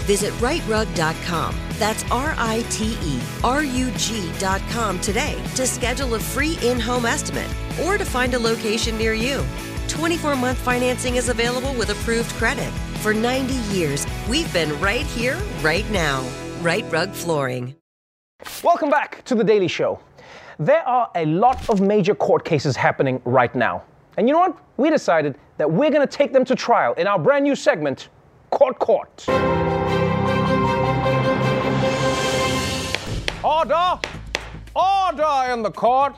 Visit 0.06 0.32
riterug.com. 0.34 1.67
That's 1.78 2.02
R 2.10 2.34
I 2.36 2.64
T 2.70 2.98
E 3.02 3.20
R 3.44 3.62
U 3.62 3.90
G 3.92 4.30
dot 4.38 4.60
com 4.70 4.98
today 5.00 5.40
to 5.54 5.64
schedule 5.64 6.14
a 6.14 6.18
free 6.18 6.58
in 6.62 6.80
home 6.80 7.06
estimate 7.06 7.48
or 7.84 7.96
to 7.96 8.04
find 8.04 8.34
a 8.34 8.38
location 8.38 8.98
near 8.98 9.14
you. 9.14 9.44
24 9.86 10.34
month 10.34 10.58
financing 10.58 11.16
is 11.16 11.28
available 11.28 11.72
with 11.74 11.90
approved 11.90 12.30
credit. 12.32 12.70
For 13.00 13.14
90 13.14 13.54
years, 13.72 14.06
we've 14.28 14.52
been 14.52 14.78
right 14.80 15.06
here, 15.06 15.38
right 15.62 15.88
now. 15.92 16.28
Rite 16.62 16.90
Rug 16.90 17.12
Flooring. 17.12 17.76
Welcome 18.64 18.90
back 18.90 19.24
to 19.26 19.36
The 19.36 19.44
Daily 19.44 19.68
Show. 19.68 20.00
There 20.58 20.82
are 20.82 21.08
a 21.14 21.26
lot 21.26 21.70
of 21.70 21.80
major 21.80 22.16
court 22.16 22.44
cases 22.44 22.74
happening 22.74 23.22
right 23.24 23.54
now. 23.54 23.84
And 24.16 24.26
you 24.26 24.34
know 24.34 24.40
what? 24.40 24.58
We 24.76 24.90
decided 24.90 25.38
that 25.58 25.70
we're 25.70 25.90
going 25.90 26.06
to 26.06 26.12
take 26.12 26.32
them 26.32 26.44
to 26.46 26.56
trial 26.56 26.94
in 26.94 27.06
our 27.06 27.20
brand 27.20 27.44
new 27.44 27.54
segment, 27.54 28.08
Court 28.50 28.80
Court. 28.80 29.24
Order! 33.48 33.98
Order 34.76 35.52
in 35.54 35.62
the 35.62 35.70
court! 35.70 36.14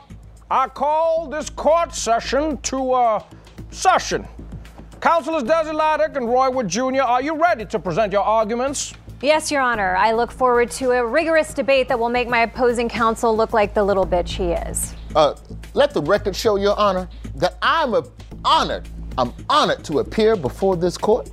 I 0.51 0.67
call 0.67 1.29
this 1.29 1.49
court 1.49 1.95
session 1.95 2.57
to 2.63 2.93
uh, 2.93 3.23
session. 3.71 4.27
Counselors 5.01 5.45
Desi 5.45 5.73
Lydic 5.73 6.17
and 6.17 6.27
Roy 6.29 6.51
Wood 6.51 6.67
Jr., 6.67 7.03
are 7.03 7.23
you 7.23 7.41
ready 7.41 7.65
to 7.67 7.79
present 7.79 8.13
your 8.13 8.25
arguments? 8.25 8.95
Yes, 9.23 9.49
Your 9.53 9.61
Honor. 9.61 9.95
I 9.95 10.11
look 10.11 10.33
forward 10.33 10.73
to 10.73 10.91
a 10.91 11.07
rigorous 11.07 11.55
debate 11.55 11.87
that 11.87 11.97
will 11.97 12.09
make 12.09 12.27
my 12.27 12.41
opposing 12.41 12.89
counsel 12.89 13.37
look 13.37 13.53
like 13.53 13.75
the 13.75 13.85
little 13.85 14.05
bitch 14.05 14.31
he 14.31 14.51
is. 14.69 14.97
Uh, 15.15 15.37
let 15.75 15.95
the 15.95 16.03
record 16.03 16.35
show, 16.35 16.57
Your 16.57 16.77
Honor, 16.77 17.09
that 17.37 17.59
I'm 17.63 17.95
a- 17.95 18.03
honored. 18.45 18.89
I'm 19.17 19.33
honored 19.49 19.85
to 19.85 20.01
appear 20.01 20.35
before 20.35 20.75
this 20.75 20.99
court, 20.99 21.31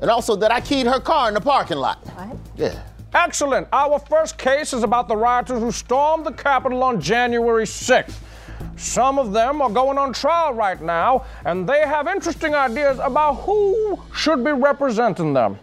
and 0.00 0.10
also 0.10 0.36
that 0.36 0.50
I 0.50 0.62
keyed 0.62 0.86
her 0.86 1.00
car 1.00 1.28
in 1.28 1.34
the 1.34 1.40
parking 1.42 1.76
lot. 1.76 1.98
What? 2.16 2.34
Yeah. 2.56 2.82
Excellent. 3.14 3.66
Our 3.72 3.98
first 3.98 4.36
case 4.36 4.74
is 4.74 4.82
about 4.82 5.08
the 5.08 5.16
rioters 5.16 5.60
who 5.60 5.72
stormed 5.72 6.26
the 6.26 6.32
Capitol 6.32 6.82
on 6.82 7.00
January 7.00 7.64
6th. 7.64 8.16
Some 8.76 9.18
of 9.18 9.32
them 9.32 9.62
are 9.62 9.70
going 9.70 9.96
on 9.98 10.12
trial 10.12 10.52
right 10.52 10.80
now, 10.80 11.24
and 11.44 11.68
they 11.68 11.80
have 11.80 12.06
interesting 12.06 12.54
ideas 12.54 12.98
about 13.02 13.34
who 13.36 14.02
should 14.14 14.44
be 14.44 14.52
representing 14.52 15.32
them. 15.32 15.58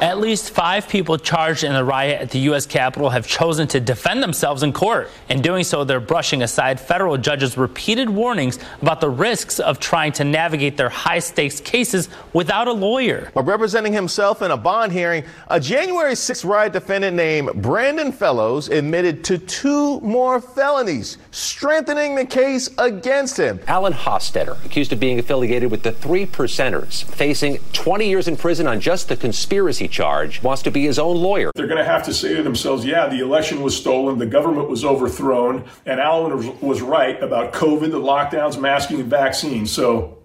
At 0.00 0.18
least 0.18 0.50
five 0.50 0.88
people 0.88 1.18
charged 1.18 1.64
in 1.64 1.72
the 1.72 1.82
riot 1.82 2.22
at 2.22 2.30
the 2.30 2.38
U.S. 2.50 2.66
Capitol 2.66 3.10
have 3.10 3.26
chosen 3.26 3.66
to 3.68 3.80
defend 3.80 4.22
themselves 4.22 4.62
in 4.62 4.72
court. 4.72 5.10
In 5.28 5.42
doing 5.42 5.64
so, 5.64 5.82
they're 5.82 5.98
brushing 5.98 6.42
aside 6.42 6.78
federal 6.78 7.18
judges' 7.18 7.58
repeated 7.58 8.08
warnings 8.08 8.60
about 8.80 9.00
the 9.00 9.10
risks 9.10 9.58
of 9.58 9.80
trying 9.80 10.12
to 10.12 10.22
navigate 10.22 10.76
their 10.76 10.88
high 10.88 11.18
stakes 11.18 11.58
cases 11.58 12.08
without 12.32 12.68
a 12.68 12.72
lawyer. 12.72 13.32
But 13.34 13.46
representing 13.46 13.92
himself 13.92 14.40
in 14.40 14.52
a 14.52 14.56
bond 14.56 14.92
hearing, 14.92 15.24
a 15.48 15.58
January 15.58 16.12
6th 16.12 16.48
riot 16.48 16.74
defendant 16.74 17.16
named 17.16 17.50
Brandon 17.60 18.12
Fellows 18.12 18.68
admitted 18.68 19.24
to 19.24 19.38
two 19.38 19.98
more 20.00 20.40
felonies, 20.40 21.18
strengthening 21.32 22.14
the 22.14 22.24
case 22.24 22.70
against 22.78 23.36
him. 23.36 23.58
Alan 23.66 23.94
Hostetter, 23.94 24.64
accused 24.64 24.92
of 24.92 25.00
being 25.00 25.18
affiliated 25.18 25.72
with 25.72 25.82
the 25.82 25.90
Three 25.90 26.24
Percenters, 26.24 27.02
facing 27.02 27.58
20 27.72 28.08
years 28.08 28.28
in 28.28 28.36
prison 28.36 28.68
on 28.68 28.78
just 28.78 29.08
the 29.08 29.16
conspiracy 29.16 29.87
charge, 29.90 30.42
wants 30.42 30.62
to 30.62 30.70
be 30.70 30.82
his 30.82 30.98
own 30.98 31.16
lawyer. 31.16 31.50
They're 31.54 31.66
going 31.66 31.78
to 31.78 31.84
have 31.84 32.04
to 32.04 32.14
say 32.14 32.34
to 32.34 32.42
themselves, 32.42 32.84
yeah, 32.84 33.08
the 33.08 33.20
election 33.20 33.62
was 33.62 33.76
stolen, 33.76 34.18
the 34.18 34.26
government 34.26 34.68
was 34.68 34.84
overthrown, 34.84 35.64
and 35.86 36.00
Alan 36.00 36.36
was, 36.36 36.46
was 36.60 36.82
right 36.82 37.20
about 37.22 37.52
COVID, 37.52 37.90
the 37.90 38.00
lockdowns, 38.00 38.60
masking, 38.60 39.00
and 39.00 39.10
vaccines. 39.10 39.70
So, 39.70 40.18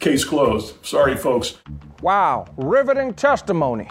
case 0.00 0.24
closed. 0.24 0.74
Sorry, 0.84 1.16
folks. 1.16 1.58
Wow, 2.02 2.46
riveting 2.56 3.14
testimony. 3.14 3.88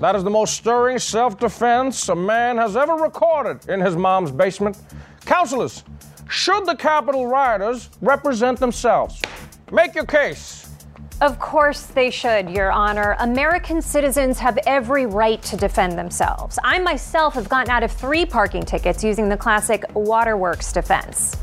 That 0.00 0.16
is 0.16 0.24
the 0.24 0.30
most 0.30 0.54
stirring 0.54 0.98
self 0.98 1.38
defense 1.38 2.08
a 2.08 2.14
man 2.14 2.56
has 2.58 2.76
ever 2.76 2.94
recorded 2.94 3.68
in 3.68 3.80
his 3.80 3.96
mom's 3.96 4.30
basement. 4.30 4.76
Counselors, 5.24 5.84
should 6.28 6.66
the 6.66 6.74
Capitol 6.74 7.26
rioters 7.26 7.90
represent 8.00 8.58
themselves? 8.58 9.22
Make 9.70 9.94
your 9.94 10.04
case. 10.04 10.68
Of 11.20 11.38
course 11.38 11.86
they 11.86 12.10
should, 12.10 12.50
Your 12.50 12.72
Honor. 12.72 13.16
American 13.20 13.80
citizens 13.80 14.38
have 14.40 14.58
every 14.66 15.06
right 15.06 15.40
to 15.42 15.56
defend 15.56 15.96
themselves. 15.96 16.58
I 16.64 16.80
myself 16.80 17.34
have 17.34 17.48
gotten 17.48 17.70
out 17.70 17.84
of 17.84 17.92
three 17.92 18.26
parking 18.26 18.64
tickets 18.64 19.04
using 19.04 19.28
the 19.28 19.36
classic 19.36 19.84
waterworks 19.94 20.72
defense. 20.72 21.36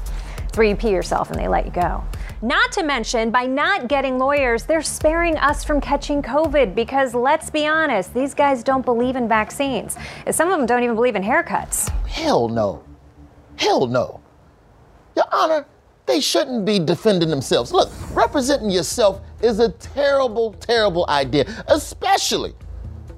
Three, 0.52 0.70
you 0.70 0.76
pee 0.76 0.90
yourself 0.90 1.32
and 1.32 1.40
they 1.40 1.48
let 1.48 1.66
you 1.66 1.72
go. 1.72 2.04
Not 2.42 2.74
to 2.74 2.84
mention, 2.84 3.32
by 3.32 3.46
not 3.46 3.88
getting 3.88 4.18
lawyers, 4.20 4.64
they're 4.64 4.82
sparing 4.82 5.38
us 5.38 5.64
from 5.64 5.80
catching 5.80 6.22
COVID 6.22 6.76
because 6.76 7.14
let's 7.14 7.50
be 7.50 7.66
honest, 7.66 8.14
these 8.14 8.34
guys 8.34 8.64
don't 8.64 8.84
believe 8.84 9.16
in 9.16 9.30
vaccines. 9.30 9.96
Some 10.32 10.52
of 10.52 10.58
them 10.58 10.66
don't 10.66 10.84
even 10.84 10.96
believe 10.96 11.16
in 11.16 11.24
haircuts. 11.24 11.90
Hell 12.08 12.50
no. 12.50 12.84
Hell 13.56 13.88
no. 13.88 14.20
Your 15.16 15.26
Honor, 15.32 15.66
they 16.08 16.20
shouldn't 16.20 16.66
be 16.66 16.78
defending 16.78 17.30
themselves. 17.30 17.72
Look, 17.72 17.90
representing 18.14 18.70
yourself 18.70 19.22
is 19.44 19.60
a 19.60 19.70
terrible, 19.70 20.54
terrible 20.54 21.06
idea, 21.10 21.46
especially, 21.68 22.54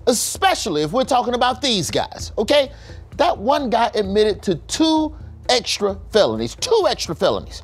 especially 0.08 0.84
if 0.84 0.92
we're 0.92 1.04
talking 1.04 1.34
about 1.34 1.62
these 1.62 1.92
guys, 1.92 2.32
okay? 2.38 2.72
That 3.18 3.38
one 3.38 3.70
guy 3.70 3.92
admitted 3.94 4.42
to 4.44 4.56
two 4.56 5.16
extra 5.50 6.00
felonies, 6.12 6.56
two 6.56 6.86
extra 6.90 7.16
felonies. 7.16 7.64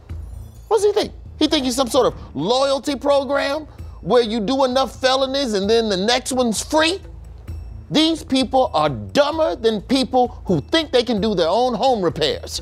What 0.68 0.78
does 0.78 0.86
he 0.86 0.92
think? 0.94 1.14
He 1.40 1.48
think 1.48 1.66
he's 1.66 1.76
some 1.76 1.88
sort 1.88 2.06
of 2.06 2.36
loyalty 2.36 2.96
program 2.96 3.66
where 4.02 4.22
you 4.22 4.40
do 4.40 4.66
enough 4.66 5.00
felonies 5.00 5.54
and 5.54 5.70
then 5.70 5.90
the 5.90 5.98
next 5.98 6.32
one's 6.32 6.64
free? 6.64 7.02
These 7.92 8.24
people 8.24 8.70
are 8.74 8.90
dumber 8.90 9.56
than 9.56 9.82
people 9.82 10.42
who 10.46 10.62
think 10.62 10.92
they 10.92 11.04
can 11.04 11.20
do 11.20 11.34
their 11.34 11.48
own 11.48 11.74
home 11.74 12.04
repairs. 12.04 12.62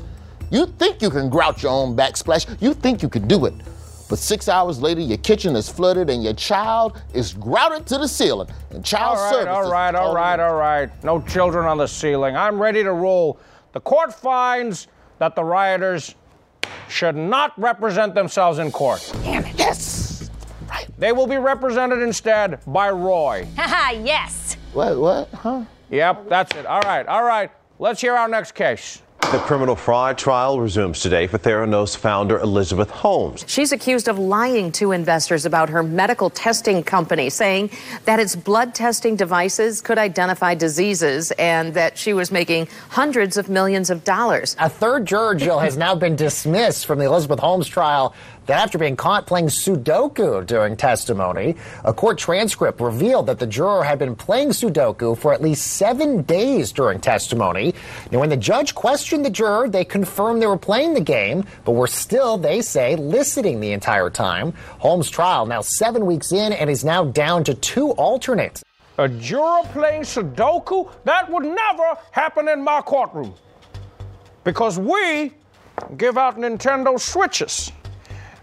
You 0.50 0.66
think 0.66 1.02
you 1.02 1.10
can 1.10 1.28
grouch 1.28 1.62
your 1.62 1.72
own 1.72 1.94
backsplash, 1.94 2.46
you 2.62 2.72
think 2.72 3.02
you 3.02 3.08
can 3.08 3.28
do 3.28 3.44
it. 3.44 3.54
But 4.08 4.18
six 4.18 4.48
hours 4.48 4.80
later, 4.80 5.00
your 5.00 5.18
kitchen 5.18 5.54
is 5.54 5.68
flooded 5.68 6.08
and 6.08 6.24
your 6.24 6.32
child 6.32 7.00
is 7.12 7.34
grouted 7.34 7.86
to 7.88 7.98
the 7.98 8.08
ceiling. 8.08 8.48
And 8.70 8.84
child 8.84 9.18
all 9.18 9.24
right, 9.24 9.32
services. 9.32 9.48
all 9.48 9.70
right, 9.70 9.94
all 9.94 10.14
right, 10.14 10.40
all 10.40 10.54
right. 10.54 11.04
No 11.04 11.20
children 11.20 11.66
on 11.66 11.76
the 11.76 11.86
ceiling. 11.86 12.36
I'm 12.36 12.60
ready 12.60 12.82
to 12.82 12.92
rule. 12.92 13.38
The 13.72 13.80
court 13.80 14.14
finds 14.14 14.88
that 15.18 15.34
the 15.34 15.44
rioters 15.44 16.14
should 16.88 17.16
not 17.16 17.58
represent 17.60 18.14
themselves 18.14 18.58
in 18.58 18.72
court. 18.72 19.12
Damn 19.22 19.44
it. 19.44 19.58
Yes. 19.58 20.30
Right. 20.68 20.88
They 20.98 21.12
will 21.12 21.26
be 21.26 21.36
represented 21.36 22.00
instead 22.00 22.60
by 22.66 22.90
Roy. 22.90 23.46
Haha, 23.56 23.92
yes. 24.02 24.56
What, 24.72 24.98
what, 24.98 25.28
huh? 25.32 25.64
Yep, 25.90 26.28
that's 26.28 26.54
it. 26.56 26.66
All 26.66 26.80
right, 26.82 27.06
all 27.06 27.24
right. 27.24 27.50
Let's 27.78 28.00
hear 28.00 28.14
our 28.14 28.28
next 28.28 28.52
case. 28.52 29.02
The 29.30 29.38
criminal 29.40 29.76
fraud 29.76 30.16
trial 30.16 30.58
resumes 30.58 31.00
today 31.00 31.26
for 31.26 31.36
Theranos 31.36 31.94
founder 31.94 32.38
Elizabeth 32.38 32.88
Holmes. 32.88 33.44
She's 33.46 33.72
accused 33.72 34.08
of 34.08 34.18
lying 34.18 34.72
to 34.72 34.92
investors 34.92 35.44
about 35.44 35.68
her 35.68 35.82
medical 35.82 36.30
testing 36.30 36.82
company, 36.82 37.28
saying 37.28 37.68
that 38.06 38.20
its 38.20 38.34
blood 38.34 38.74
testing 38.74 39.16
devices 39.16 39.82
could 39.82 39.98
identify 39.98 40.54
diseases 40.54 41.30
and 41.32 41.74
that 41.74 41.98
she 41.98 42.14
was 42.14 42.32
making 42.32 42.68
hundreds 42.88 43.36
of 43.36 43.50
millions 43.50 43.90
of 43.90 44.02
dollars. 44.02 44.56
A 44.58 44.70
third 44.70 45.04
juror, 45.04 45.34
Jill, 45.34 45.58
has 45.58 45.76
now 45.76 45.94
been 45.94 46.16
dismissed 46.16 46.86
from 46.86 46.98
the 46.98 47.04
Elizabeth 47.04 47.38
Holmes 47.38 47.68
trial 47.68 48.14
that 48.48 48.62
after 48.62 48.78
being 48.78 48.96
caught 48.96 49.26
playing 49.26 49.48
Sudoku 49.48 50.46
during 50.46 50.74
testimony, 50.74 51.54
a 51.84 51.92
court 51.92 52.16
transcript 52.16 52.80
revealed 52.80 53.26
that 53.26 53.38
the 53.38 53.46
juror 53.46 53.84
had 53.84 53.98
been 53.98 54.16
playing 54.16 54.48
Sudoku 54.50 55.18
for 55.18 55.34
at 55.34 55.42
least 55.42 55.74
seven 55.74 56.22
days 56.22 56.72
during 56.72 56.98
testimony. 56.98 57.74
Now, 58.10 58.20
when 58.20 58.30
the 58.30 58.38
judge 58.38 58.74
questioned 58.74 59.17
the 59.22 59.30
juror, 59.30 59.68
they 59.68 59.84
confirmed 59.84 60.40
they 60.42 60.46
were 60.46 60.58
playing 60.58 60.94
the 60.94 61.00
game, 61.00 61.44
but 61.64 61.72
were 61.72 61.86
still, 61.86 62.38
they 62.38 62.60
say, 62.60 62.96
listening 62.96 63.60
the 63.60 63.72
entire 63.72 64.10
time. 64.10 64.52
Holmes' 64.78 65.10
trial 65.10 65.46
now 65.46 65.60
seven 65.60 66.06
weeks 66.06 66.32
in 66.32 66.52
and 66.52 66.68
is 66.68 66.84
now 66.84 67.04
down 67.04 67.44
to 67.44 67.54
two 67.54 67.90
alternates. 67.92 68.62
A 68.98 69.08
juror 69.08 69.62
playing 69.72 70.02
Sudoku? 70.02 70.90
That 71.04 71.30
would 71.30 71.44
never 71.44 71.96
happen 72.10 72.48
in 72.48 72.62
my 72.62 72.80
courtroom. 72.80 73.34
Because 74.42 74.78
we 74.78 75.32
give 75.96 76.18
out 76.18 76.36
Nintendo 76.36 76.98
Switches. 76.98 77.70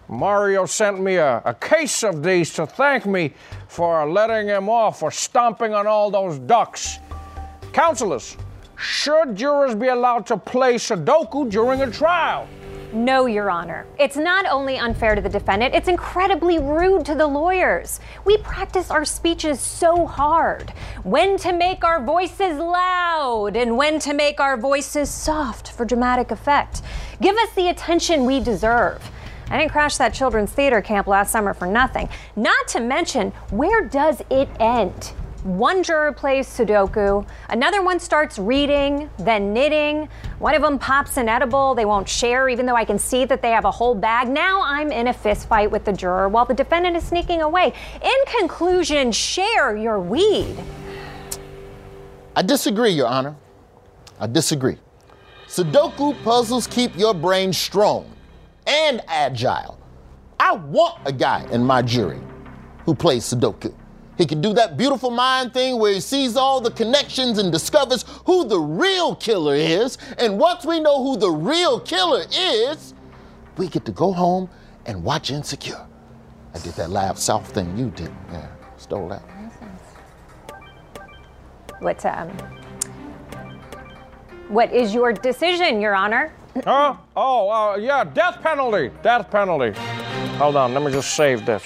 Mario 0.07 0.65
sent 0.65 1.01
me 1.01 1.15
a, 1.15 1.41
a 1.45 1.53
case 1.53 2.03
of 2.03 2.23
these 2.23 2.53
to 2.53 2.65
thank 2.65 3.05
me 3.05 3.33
for 3.67 4.09
letting 4.09 4.47
him 4.47 4.69
off 4.69 4.99
for 4.99 5.11
stomping 5.11 5.73
on 5.73 5.87
all 5.87 6.11
those 6.11 6.39
ducks. 6.39 6.99
Counselors, 7.73 8.37
should 8.77 9.35
jurors 9.35 9.75
be 9.75 9.87
allowed 9.87 10.25
to 10.27 10.37
play 10.37 10.75
Sudoku 10.75 11.49
during 11.49 11.81
a 11.81 11.91
trial? 11.91 12.47
No, 12.93 13.25
Your 13.25 13.49
Honor. 13.49 13.85
It's 13.99 14.15
not 14.15 14.45
only 14.45 14.77
unfair 14.77 15.15
to 15.15 15.21
the 15.21 15.27
defendant, 15.27 15.75
it's 15.75 15.89
incredibly 15.89 16.59
rude 16.59 17.05
to 17.07 17.15
the 17.15 17.27
lawyers. 17.27 17.99
We 18.23 18.37
practice 18.37 18.89
our 18.89 19.03
speeches 19.03 19.59
so 19.59 20.05
hard. 20.05 20.71
When 21.03 21.37
to 21.39 21.51
make 21.51 21.83
our 21.83 22.01
voices 22.01 22.57
loud 22.57 23.57
and 23.57 23.75
when 23.75 23.99
to 23.99 24.13
make 24.13 24.39
our 24.39 24.55
voices 24.55 25.09
soft 25.09 25.71
for 25.71 25.83
dramatic 25.83 26.31
effect. 26.31 26.83
Give 27.19 27.35
us 27.35 27.51
the 27.53 27.67
attention 27.67 28.25
we 28.25 28.39
deserve. 28.39 29.01
I 29.49 29.57
didn't 29.57 29.71
crash 29.71 29.97
that 29.97 30.13
children's 30.13 30.51
theater 30.51 30.81
camp 30.81 31.07
last 31.07 31.31
summer 31.31 31.53
for 31.53 31.67
nothing. 31.67 32.07
Not 32.37 32.67
to 32.69 32.79
mention, 32.79 33.31
where 33.51 33.83
does 33.83 34.21
it 34.29 34.47
end? 34.59 35.11
One 35.45 35.83
juror 35.83 36.11
plays 36.11 36.47
Sudoku, 36.47 37.23
another 37.49 37.83
one 37.83 37.99
starts 37.99 38.39
reading, 38.39 39.11
then 39.19 39.53
knitting. 39.53 40.09
One 40.39 40.55
of 40.55 40.63
them 40.63 40.79
pops 40.79 41.17
an 41.17 41.29
edible 41.29 41.75
they 41.75 41.85
won't 41.85 42.09
share, 42.09 42.49
even 42.49 42.65
though 42.65 42.75
I 42.75 42.83
can 42.83 42.97
see 42.97 43.25
that 43.25 43.43
they 43.43 43.51
have 43.51 43.63
a 43.63 43.69
whole 43.69 43.93
bag. 43.93 44.27
Now 44.27 44.63
I'm 44.63 44.91
in 44.91 45.09
a 45.09 45.13
fist 45.13 45.47
fight 45.47 45.69
with 45.69 45.85
the 45.85 45.93
juror 45.93 46.29
while 46.29 46.45
the 46.45 46.55
defendant 46.55 46.97
is 46.97 47.03
sneaking 47.03 47.43
away. 47.43 47.73
In 48.01 48.39
conclusion, 48.39 49.11
share 49.11 49.77
your 49.77 49.99
weed. 49.99 50.57
I 52.35 52.41
disagree, 52.41 52.89
Your 52.89 53.05
Honor. 53.05 53.35
I 54.19 54.25
disagree. 54.25 54.79
Sudoku 55.47 56.15
puzzles 56.23 56.65
keep 56.65 56.97
your 56.97 57.13
brain 57.13 57.53
strong 57.53 58.11
and 58.65 58.99
agile. 59.07 59.77
I 60.39 60.53
want 60.53 60.97
a 61.05 61.11
guy 61.11 61.45
in 61.51 61.63
my 61.63 61.83
jury 61.83 62.19
who 62.83 62.95
plays 62.95 63.25
Sudoku. 63.25 63.71
He 64.17 64.25
can 64.25 64.41
do 64.41 64.53
that 64.53 64.77
beautiful 64.77 65.11
mind 65.11 65.53
thing 65.53 65.79
where 65.79 65.93
he 65.93 65.99
sees 65.99 66.37
all 66.37 66.61
the 66.61 66.71
connections 66.71 67.37
and 67.37 67.51
discovers 67.51 68.05
who 68.25 68.47
the 68.47 68.59
real 68.59 69.15
killer 69.15 69.55
is. 69.55 69.97
And 70.17 70.39
once 70.39 70.65
we 70.65 70.79
know 70.79 71.03
who 71.03 71.17
the 71.17 71.29
real 71.29 71.79
killer 71.79 72.23
is, 72.31 72.93
we 73.57 73.67
get 73.67 73.85
to 73.85 73.91
go 73.91 74.13
home 74.13 74.49
and 74.85 75.03
watch 75.03 75.31
Insecure. 75.31 75.85
I 76.53 76.59
did 76.59 76.73
that 76.75 76.89
laugh 76.89 77.17
south 77.17 77.51
thing 77.51 77.77
you 77.77 77.89
did. 77.91 78.11
Yeah, 78.31 78.47
stole 78.77 79.09
that. 79.09 79.21
What 81.79 82.05
um 82.05 82.29
What 84.47 84.71
is 84.73 84.93
your 84.93 85.11
decision, 85.11 85.81
Your 85.81 85.95
Honor? 85.95 86.31
Huh? 86.63 86.95
Oh, 87.17 87.49
uh, 87.49 87.75
yeah, 87.75 88.05
death 88.05 88.41
penalty. 88.41 88.89
Death 89.03 89.29
penalty. 89.29 89.77
Hold 90.37 90.55
on, 90.55 90.73
let 90.73 90.83
me 90.83 90.91
just 90.91 91.13
save 91.15 91.45
this. 91.45 91.63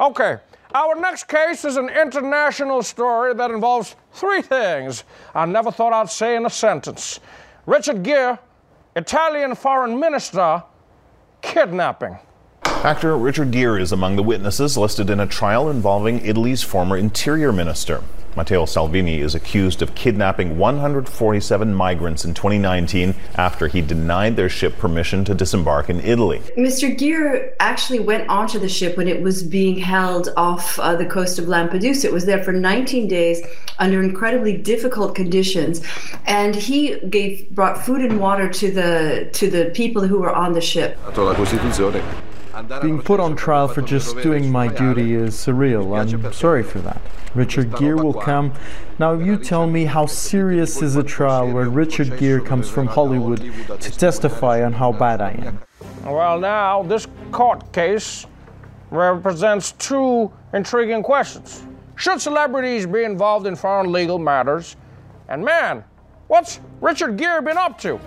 Okay, 0.00 0.38
our 0.74 0.94
next 0.94 1.28
case 1.28 1.64
is 1.64 1.76
an 1.76 1.88
international 1.88 2.82
story 2.82 3.34
that 3.34 3.50
involves 3.50 3.96
three 4.12 4.42
things 4.42 5.04
I 5.34 5.46
never 5.46 5.70
thought 5.70 5.92
I'd 5.92 6.10
say 6.10 6.36
in 6.36 6.46
a 6.46 6.50
sentence 6.50 7.20
Richard 7.66 8.02
Gere, 8.02 8.38
Italian 8.96 9.54
foreign 9.54 9.98
minister, 9.98 10.62
kidnapping. 11.40 12.18
Actor 12.84 13.16
Richard 13.16 13.52
Gere 13.52 13.80
is 13.80 13.92
among 13.92 14.16
the 14.16 14.24
witnesses 14.24 14.76
listed 14.76 15.08
in 15.08 15.20
a 15.20 15.26
trial 15.28 15.70
involving 15.70 16.26
Italy's 16.26 16.64
former 16.64 16.96
interior 16.96 17.52
minister. 17.52 18.02
Matteo 18.36 18.66
Salvini 18.66 19.20
is 19.20 19.36
accused 19.36 19.82
of 19.82 19.94
kidnapping 19.94 20.58
147 20.58 21.72
migrants 21.72 22.24
in 22.24 22.34
2019 22.34 23.14
after 23.36 23.68
he 23.68 23.82
denied 23.82 24.34
their 24.34 24.48
ship 24.48 24.78
permission 24.78 25.24
to 25.26 25.34
disembark 25.34 25.90
in 25.90 26.00
Italy. 26.00 26.40
Mr. 26.58 26.98
Gere 26.98 27.52
actually 27.60 28.00
went 28.00 28.28
onto 28.28 28.58
the 28.58 28.68
ship 28.68 28.96
when 28.96 29.06
it 29.06 29.22
was 29.22 29.44
being 29.44 29.78
held 29.78 30.30
off 30.36 30.76
uh, 30.80 30.96
the 30.96 31.06
coast 31.06 31.38
of 31.38 31.44
Lampedusa. 31.44 32.06
It 32.06 32.12
was 32.12 32.26
there 32.26 32.42
for 32.42 32.52
19 32.52 33.06
days 33.06 33.46
under 33.78 34.02
incredibly 34.02 34.56
difficult 34.56 35.14
conditions, 35.14 35.82
and 36.26 36.56
he 36.56 36.98
gave 37.10 37.48
brought 37.50 37.78
food 37.78 38.00
and 38.00 38.18
water 38.18 38.48
to 38.48 38.72
the 38.72 39.30
to 39.34 39.48
the 39.48 39.70
people 39.74 40.02
who 40.02 40.18
were 40.18 40.34
on 40.34 40.52
the 40.52 40.60
ship. 40.60 40.98
Being 42.82 43.00
put 43.00 43.18
on 43.18 43.34
trial 43.34 43.66
for 43.66 43.80
just 43.80 44.16
doing 44.18 44.50
my 44.50 44.68
duty 44.68 45.14
is 45.14 45.34
surreal. 45.34 45.98
I'm 45.98 46.32
sorry 46.32 46.62
for 46.62 46.80
that. 46.80 47.00
Richard 47.34 47.74
Gere 47.76 47.94
will 47.94 48.12
come. 48.12 48.52
Now, 48.98 49.14
you 49.14 49.38
tell 49.38 49.66
me 49.66 49.86
how 49.86 50.04
serious 50.04 50.82
is 50.82 50.96
a 50.96 51.02
trial 51.02 51.50
where 51.50 51.68
Richard 51.70 52.18
Gere 52.18 52.42
comes 52.42 52.68
from 52.68 52.86
Hollywood 52.86 53.38
to 53.80 53.90
testify 53.96 54.62
on 54.64 54.74
how 54.74 54.92
bad 54.92 55.22
I 55.22 55.30
am? 55.30 55.60
Well, 56.04 56.38
now, 56.38 56.82
this 56.82 57.06
court 57.30 57.72
case 57.72 58.26
represents 58.90 59.72
two 59.72 60.30
intriguing 60.52 61.02
questions. 61.02 61.66
Should 61.96 62.20
celebrities 62.20 62.84
be 62.84 63.04
involved 63.04 63.46
in 63.46 63.56
foreign 63.56 63.92
legal 63.92 64.18
matters? 64.18 64.76
And 65.28 65.42
man, 65.42 65.84
what's 66.26 66.60
Richard 66.82 67.16
Gere 67.16 67.40
been 67.40 67.56
up 67.56 67.78
to? 67.80 67.98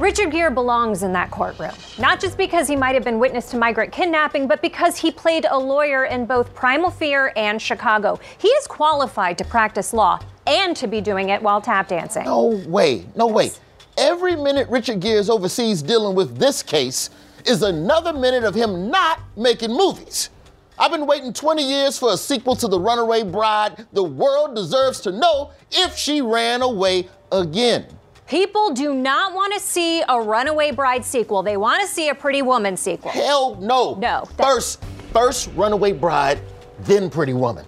Richard 0.00 0.30
Gere 0.30 0.50
belongs 0.50 1.02
in 1.02 1.12
that 1.12 1.30
courtroom, 1.30 1.72
not 1.98 2.20
just 2.20 2.38
because 2.38 2.66
he 2.66 2.74
might 2.74 2.94
have 2.94 3.04
been 3.04 3.18
witness 3.18 3.50
to 3.50 3.58
migrant 3.58 3.92
kidnapping, 3.92 4.48
but 4.48 4.62
because 4.62 4.96
he 4.96 5.10
played 5.10 5.44
a 5.50 5.58
lawyer 5.58 6.06
in 6.06 6.24
both 6.24 6.54
Primal 6.54 6.90
Fear 6.90 7.34
and 7.36 7.60
Chicago. 7.60 8.18
He 8.38 8.48
is 8.48 8.66
qualified 8.66 9.36
to 9.36 9.44
practice 9.44 9.92
law 9.92 10.18
and 10.46 10.74
to 10.78 10.86
be 10.86 11.02
doing 11.02 11.28
it 11.28 11.42
while 11.42 11.60
tap 11.60 11.88
dancing. 11.88 12.24
No 12.24 12.46
way, 12.66 13.04
no 13.14 13.26
way. 13.26 13.50
Every 13.98 14.36
minute 14.36 14.70
Richard 14.70 15.00
Gere 15.00 15.18
is 15.18 15.28
overseas 15.28 15.82
dealing 15.82 16.16
with 16.16 16.38
this 16.38 16.62
case 16.62 17.10
is 17.44 17.62
another 17.62 18.14
minute 18.14 18.44
of 18.44 18.54
him 18.54 18.90
not 18.90 19.20
making 19.36 19.70
movies. 19.70 20.30
I've 20.78 20.92
been 20.92 21.06
waiting 21.06 21.34
20 21.34 21.62
years 21.62 21.98
for 21.98 22.14
a 22.14 22.16
sequel 22.16 22.56
to 22.56 22.68
The 22.68 22.80
Runaway 22.80 23.22
Bride. 23.22 23.86
The 23.92 24.02
world 24.02 24.56
deserves 24.56 25.00
to 25.00 25.12
know 25.12 25.50
if 25.70 25.94
she 25.94 26.22
ran 26.22 26.62
away 26.62 27.10
again. 27.30 27.84
People 28.30 28.70
do 28.72 28.94
not 28.94 29.34
want 29.34 29.52
to 29.54 29.58
see 29.58 30.04
a 30.08 30.22
Runaway 30.22 30.70
Bride 30.70 31.04
sequel. 31.04 31.42
They 31.42 31.56
want 31.56 31.80
to 31.82 31.88
see 31.88 32.10
a 32.10 32.14
Pretty 32.14 32.42
Woman 32.42 32.76
sequel. 32.76 33.10
Hell 33.10 33.56
no. 33.56 33.94
No. 33.96 34.24
First, 34.36 34.84
first 35.12 35.50
Runaway 35.56 35.90
Bride, 35.90 36.40
then 36.82 37.10
Pretty 37.10 37.32
Woman. 37.32 37.66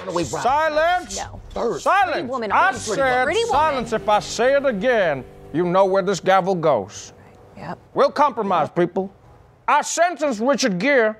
Runaway 0.00 0.24
Bride. 0.24 0.42
Silence! 0.42 1.16
No. 1.16 1.40
First. 1.50 1.84
Silence! 1.84 2.12
Pretty 2.14 2.26
Woman, 2.26 2.50
I 2.50 2.70
Pretty 2.70 2.84
said 2.84 3.24
Pretty 3.26 3.44
Woman. 3.44 3.52
silence. 3.52 3.92
If 3.92 4.08
I 4.08 4.18
say 4.18 4.56
it 4.56 4.66
again, 4.66 5.24
you 5.52 5.64
know 5.64 5.84
where 5.84 6.02
this 6.02 6.18
gavel 6.18 6.56
goes. 6.56 7.12
Yep. 7.56 7.78
We'll 7.94 8.10
compromise, 8.10 8.68
people. 8.70 9.14
I 9.68 9.82
sentenced 9.82 10.40
Richard 10.40 10.80
Gere 10.80 11.14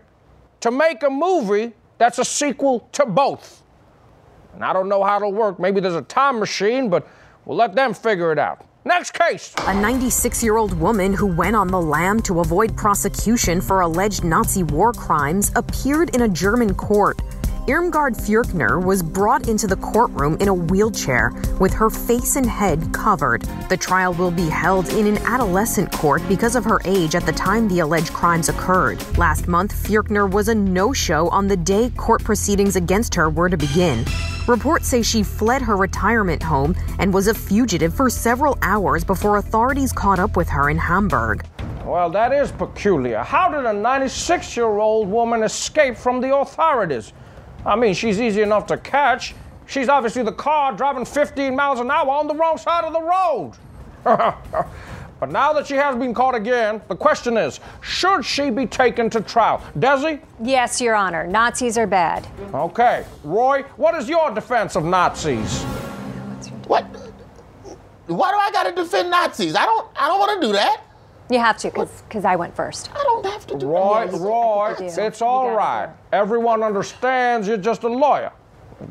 to 0.58 0.72
make 0.72 1.04
a 1.04 1.10
movie 1.10 1.72
that's 1.98 2.18
a 2.18 2.24
sequel 2.24 2.88
to 2.90 3.06
both. 3.06 3.62
And 4.54 4.64
I 4.64 4.72
don't 4.72 4.88
know 4.88 5.04
how 5.04 5.18
it'll 5.18 5.32
work. 5.32 5.60
Maybe 5.60 5.78
there's 5.78 5.94
a 5.94 6.02
time 6.02 6.40
machine, 6.40 6.90
but 6.90 7.06
we'll 7.46 7.56
let 7.56 7.74
them 7.74 7.94
figure 7.94 8.30
it 8.32 8.38
out. 8.38 8.66
Next 8.84 9.14
case. 9.14 9.52
A 9.66 9.74
96 9.74 10.44
year 10.44 10.58
old 10.58 10.72
woman 10.78 11.12
who 11.12 11.26
went 11.26 11.56
on 11.56 11.68
the 11.68 11.80
lam 11.80 12.20
to 12.20 12.38
avoid 12.38 12.76
prosecution 12.76 13.60
for 13.60 13.80
alleged 13.80 14.22
Nazi 14.22 14.62
war 14.62 14.92
crimes 14.92 15.50
appeared 15.56 16.14
in 16.14 16.22
a 16.22 16.28
German 16.28 16.74
court. 16.74 17.20
Irmgard 17.68 18.14
Furchner 18.16 18.78
was 18.78 19.02
brought 19.02 19.48
into 19.48 19.66
the 19.66 19.74
courtroom 19.78 20.36
in 20.38 20.46
a 20.46 20.54
wheelchair 20.54 21.32
with 21.58 21.72
her 21.72 21.90
face 21.90 22.36
and 22.36 22.46
head 22.46 22.92
covered. 22.92 23.42
The 23.68 23.76
trial 23.76 24.14
will 24.14 24.30
be 24.30 24.48
held 24.48 24.88
in 24.90 25.04
an 25.08 25.18
adolescent 25.26 25.90
court 25.90 26.22
because 26.28 26.54
of 26.54 26.64
her 26.64 26.80
age 26.84 27.16
at 27.16 27.26
the 27.26 27.32
time 27.32 27.66
the 27.66 27.80
alleged 27.80 28.12
crimes 28.12 28.48
occurred. 28.48 29.02
Last 29.18 29.48
month, 29.48 29.74
Fürkner 29.74 30.30
was 30.30 30.46
a 30.46 30.54
no 30.54 30.92
show 30.92 31.28
on 31.30 31.48
the 31.48 31.56
day 31.56 31.90
court 31.96 32.22
proceedings 32.22 32.76
against 32.76 33.16
her 33.16 33.28
were 33.28 33.48
to 33.48 33.56
begin. 33.56 34.04
Reports 34.46 34.86
say 34.86 35.02
she 35.02 35.24
fled 35.24 35.60
her 35.60 35.76
retirement 35.76 36.44
home 36.44 36.76
and 37.00 37.12
was 37.12 37.26
a 37.26 37.34
fugitive 37.34 37.92
for 37.92 38.08
several 38.08 38.56
hours 38.62 39.02
before 39.02 39.38
authorities 39.38 39.92
caught 39.92 40.20
up 40.20 40.36
with 40.36 40.48
her 40.48 40.70
in 40.70 40.78
Hamburg. 40.78 41.44
Well, 41.84 42.10
that 42.10 42.32
is 42.32 42.52
peculiar. 42.52 43.24
How 43.24 43.48
did 43.48 43.64
a 43.64 43.72
96 43.72 44.56
year 44.56 44.78
old 44.78 45.08
woman 45.08 45.42
escape 45.42 45.96
from 45.96 46.20
the 46.20 46.32
authorities? 46.36 47.12
I 47.66 47.74
mean, 47.74 47.94
she's 47.94 48.20
easy 48.20 48.42
enough 48.42 48.66
to 48.66 48.78
catch. 48.78 49.34
She's 49.66 49.88
obviously 49.88 50.22
the 50.22 50.32
car 50.32 50.72
driving 50.72 51.04
15 51.04 51.54
miles 51.54 51.80
an 51.80 51.90
hour 51.90 52.08
on 52.10 52.28
the 52.28 52.34
wrong 52.34 52.56
side 52.56 52.84
of 52.84 52.92
the 52.92 53.02
road. 53.02 53.52
but 55.20 55.30
now 55.30 55.52
that 55.52 55.66
she 55.66 55.74
has 55.74 55.96
been 55.96 56.14
caught 56.14 56.36
again, 56.36 56.80
the 56.86 56.94
question 56.94 57.36
is 57.36 57.58
should 57.80 58.24
she 58.24 58.50
be 58.50 58.66
taken 58.66 59.10
to 59.10 59.20
trial? 59.20 59.60
Desi? 59.76 60.20
Yes, 60.40 60.80
Your 60.80 60.94
Honor. 60.94 61.26
Nazis 61.26 61.76
are 61.76 61.88
bad. 61.88 62.24
Okay. 62.54 63.04
Roy, 63.24 63.62
what 63.76 63.96
is 63.96 64.08
your 64.08 64.30
defense 64.30 64.76
of 64.76 64.84
Nazis? 64.84 65.64
What? 66.68 66.84
Why 68.06 68.30
do 68.30 68.36
I 68.36 68.50
gotta 68.52 68.72
defend 68.72 69.10
Nazis? 69.10 69.56
I 69.56 69.64
don't 69.64 69.88
I 69.96 70.06
don't 70.06 70.20
wanna 70.20 70.40
do 70.40 70.52
that. 70.52 70.82
You 71.28 71.38
have 71.40 71.56
to, 71.58 71.70
because 71.70 72.24
I 72.24 72.36
went 72.36 72.54
first. 72.54 72.90
I 72.94 73.02
don't 73.02 73.26
have 73.26 73.46
to 73.48 73.58
do 73.58 73.66
Roy, 73.66 74.04
Yes, 74.04 74.18
Roy, 74.20 74.74
you 74.78 75.06
it's 75.06 75.20
all 75.22 75.50
right. 75.50 75.86
gotta. 75.86 75.92
Everyone 76.12 76.62
understands 76.62 77.48
you're 77.48 77.56
just 77.56 77.82
a 77.82 77.88
lawyer, 77.88 78.32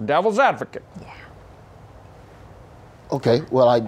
devil's 0.05 0.37
advocate. 0.39 0.83
Yeah. 1.01 1.13
Okay, 3.11 3.41
well 3.51 3.69
I 3.69 3.87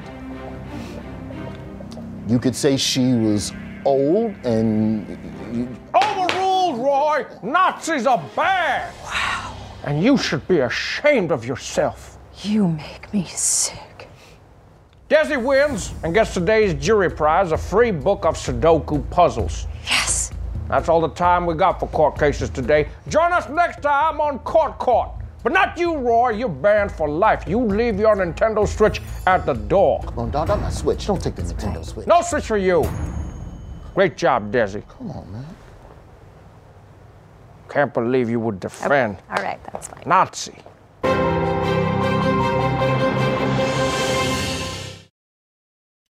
you 2.28 2.40
could 2.40 2.56
say 2.56 2.78
she 2.78 3.14
was 3.14 3.54
old 3.86 4.34
and 4.46 5.08
you, 5.54 5.68
Overruled, 5.96 6.78
Roy! 6.80 7.26
Nazis 7.42 8.06
are 8.06 8.22
bad! 8.36 8.94
Wow. 9.04 9.56
And 9.86 10.04
you 10.04 10.18
should 10.18 10.46
be 10.48 10.60
ashamed 10.60 11.32
of 11.32 11.46
yourself. 11.46 12.18
You 12.44 12.68
make 12.68 13.12
me 13.14 13.26
sick. 13.26 13.97
Desi 15.10 15.42
wins 15.42 15.94
and 16.04 16.14
gets 16.14 16.34
today's 16.34 16.74
jury 16.74 17.10
prize 17.10 17.54
a 17.54 17.58
free 17.58 17.92
book 17.92 18.26
of 18.26 18.36
Sudoku 18.36 19.10
puzzles. 19.10 19.66
Yes. 19.86 20.32
That's 20.68 20.90
all 20.90 21.00
the 21.00 21.10
time 21.10 21.46
we 21.46 21.54
got 21.54 21.80
for 21.80 21.88
court 21.88 22.20
cases 22.20 22.50
today. 22.50 22.90
Join 23.08 23.32
us 23.32 23.48
next 23.48 23.82
time 23.82 24.20
on 24.20 24.40
Court 24.40 24.78
Court. 24.80 25.10
But 25.44 25.54
not 25.54 25.78
you, 25.78 25.96
Roy. 25.96 26.32
You're 26.32 26.50
banned 26.50 26.92
for 26.92 27.08
life. 27.08 27.46
You 27.48 27.62
leave 27.64 27.98
your 27.98 28.18
Nintendo 28.18 28.68
Switch 28.68 29.02
at 29.26 29.46
the 29.46 29.54
door. 29.54 30.02
Come 30.04 30.20
on, 30.20 30.32
dog, 30.32 30.50
not 30.50 30.60
my 30.60 30.70
Switch. 30.70 31.08
Don't 31.08 31.22
take 31.22 31.36
the 31.36 31.42
Nintendo 31.42 31.86
Switch. 31.86 32.06
No 32.06 32.22
Switch 32.22 32.46
for 32.46 32.58
you. 32.58 32.84
Great 33.96 34.18
job, 34.18 34.52
Desi. 34.52 34.86
Come 34.90 35.12
on, 35.12 35.32
man. 35.32 35.46
Can't 37.70 37.94
believe 37.94 38.30
you 38.30 38.42
would 38.42 38.60
defend 38.60 39.18
All 39.30 39.42
right, 39.44 39.60
that's 39.72 39.88
fine. 39.88 40.04
Nazi. 40.06 40.56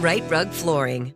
Rite 0.00 0.30
Rug 0.30 0.50
Flooring. 0.50 1.15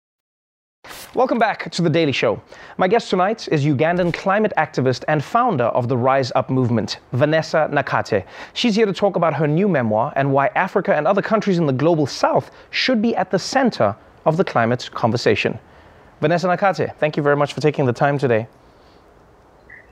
Welcome 1.13 1.39
back 1.39 1.69
to 1.71 1.81
The 1.81 1.89
Daily 1.89 2.13
Show. 2.13 2.41
My 2.77 2.87
guest 2.87 3.09
tonight 3.09 3.49
is 3.51 3.65
Ugandan 3.65 4.13
climate 4.13 4.53
activist 4.55 5.03
and 5.09 5.21
founder 5.21 5.65
of 5.65 5.89
the 5.89 5.97
Rise 5.97 6.31
Up 6.35 6.49
movement, 6.49 6.99
Vanessa 7.11 7.67
Nakate. 7.69 8.23
She's 8.53 8.75
here 8.75 8.85
to 8.85 8.93
talk 8.93 9.17
about 9.17 9.33
her 9.33 9.45
new 9.45 9.67
memoir 9.67 10.13
and 10.15 10.31
why 10.31 10.47
Africa 10.55 10.95
and 10.95 11.05
other 11.05 11.21
countries 11.21 11.57
in 11.57 11.65
the 11.65 11.73
global 11.73 12.07
south 12.07 12.49
should 12.69 13.01
be 13.01 13.13
at 13.17 13.29
the 13.29 13.37
center 13.37 13.93
of 14.23 14.37
the 14.37 14.45
climate 14.45 14.89
conversation. 14.93 15.59
Vanessa 16.21 16.47
Nakate, 16.47 16.95
thank 16.95 17.17
you 17.17 17.23
very 17.23 17.35
much 17.35 17.51
for 17.51 17.59
taking 17.59 17.85
the 17.85 17.91
time 17.91 18.17
today. 18.17 18.47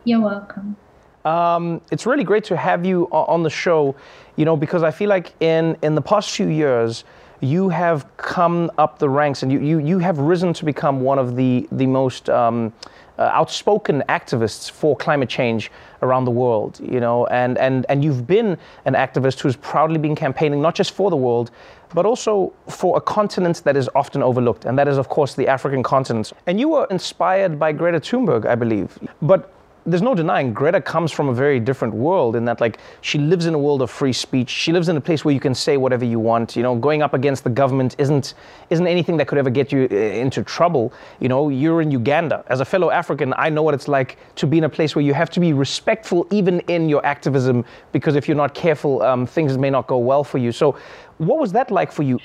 You're 0.05 0.21
welcome. 0.21 0.77
Um, 1.25 1.81
it's 1.91 2.05
really 2.05 2.23
great 2.23 2.45
to 2.45 2.55
have 2.55 2.85
you 2.85 3.09
on 3.11 3.43
the 3.43 3.49
show, 3.49 3.93
you 4.37 4.45
know, 4.45 4.55
because 4.55 4.83
I 4.83 4.91
feel 4.91 5.09
like 5.09 5.33
in, 5.41 5.75
in 5.81 5.95
the 5.95 6.01
past 6.01 6.31
few 6.31 6.47
years, 6.47 7.03
you 7.41 7.69
have 7.69 8.05
come 8.17 8.71
up 8.77 8.99
the 8.99 9.09
ranks 9.09 9.43
and 9.43 9.51
you, 9.51 9.59
you, 9.59 9.79
you 9.79 9.99
have 9.99 10.17
risen 10.17 10.53
to 10.53 10.65
become 10.65 11.01
one 11.01 11.19
of 11.19 11.35
the, 11.35 11.67
the 11.71 11.85
most 11.85 12.29
um, 12.29 12.73
uh, 13.17 13.23
outspoken 13.33 14.01
activists 14.07 14.71
for 14.71 14.95
climate 14.95 15.29
change 15.29 15.71
around 16.01 16.23
the 16.25 16.31
world, 16.31 16.79
you 16.81 16.99
know, 16.99 17.27
and, 17.27 17.57
and, 17.57 17.85
and 17.89 18.03
you've 18.03 18.25
been 18.25 18.57
an 18.85 18.93
activist 18.93 19.41
who's 19.41 19.57
proudly 19.57 19.97
been 19.97 20.15
campaigning 20.15 20.61
not 20.61 20.73
just 20.73 20.91
for 20.91 21.09
the 21.09 21.17
world, 21.17 21.51
but 21.93 22.05
also 22.05 22.53
for 22.67 22.95
a 22.97 23.01
continent 23.01 23.61
that 23.65 23.75
is 23.75 23.89
often 23.93 24.23
overlooked, 24.23 24.63
and 24.63 24.77
that 24.77 24.87
is, 24.87 24.97
of 24.97 25.09
course, 25.09 25.33
the 25.33 25.47
African 25.47 25.83
continent. 25.83 26.31
And 26.47 26.59
you 26.59 26.69
were 26.69 26.87
inspired 26.89 27.59
by 27.59 27.73
Greta 27.73 27.99
Thunberg, 27.99 28.45
I 28.45 28.55
believe. 28.55 28.97
But 29.21 29.53
there's 29.89 30.01
no 30.01 30.15
denying 30.15 30.53
Greta 30.53 30.81
comes 30.81 31.11
from 31.11 31.29
a 31.29 31.33
very 31.33 31.59
different 31.59 31.93
world 31.93 32.35
in 32.35 32.45
that 32.45 32.61
like 32.61 32.79
she 33.01 33.17
lives 33.17 33.45
in 33.45 33.53
a 33.53 33.57
world 33.59 33.81
of 33.81 33.89
free 33.89 34.13
speech. 34.13 34.49
She 34.49 34.71
lives 34.71 34.89
in 34.89 34.97
a 34.97 35.01
place 35.01 35.25
where 35.25 35.33
you 35.33 35.39
can 35.39 35.55
say 35.55 35.77
whatever 35.77 36.05
you 36.05 36.19
want. 36.19 36.55
You 36.55 36.63
know, 36.63 36.75
going 36.75 37.01
up 37.01 37.13
against 37.13 37.43
the 37.43 37.49
government 37.49 37.95
isn't 37.97 38.33
isn't 38.69 38.87
anything 38.87 39.17
that 39.17 39.27
could 39.27 39.37
ever 39.37 39.49
get 39.49 39.71
you 39.71 39.87
uh, 39.91 39.95
into 39.95 40.43
trouble. 40.43 40.93
You 41.19 41.29
know, 41.29 41.49
you're 41.49 41.81
in 41.81 41.91
Uganda. 41.91 42.43
As 42.47 42.59
a 42.59 42.65
fellow 42.65 42.91
African, 42.91 43.33
I 43.37 43.49
know 43.49 43.63
what 43.63 43.73
it's 43.73 43.87
like 43.87 44.17
to 44.35 44.47
be 44.47 44.57
in 44.57 44.63
a 44.63 44.69
place 44.69 44.95
where 44.95 45.03
you 45.03 45.13
have 45.13 45.29
to 45.31 45.39
be 45.39 45.53
respectful 45.53 46.27
even 46.31 46.59
in 46.61 46.89
your 46.89 47.05
activism 47.05 47.65
because 47.91 48.15
if 48.15 48.27
you're 48.27 48.37
not 48.37 48.53
careful, 48.53 49.01
um, 49.01 49.25
things 49.25 49.57
may 49.57 49.69
not 49.69 49.87
go 49.87 49.97
well 49.97 50.23
for 50.23 50.37
you. 50.37 50.51
So, 50.51 50.77
what 51.17 51.39
was 51.39 51.51
that 51.51 51.69
like 51.69 51.91
for 51.91 52.03
you? 52.03 52.19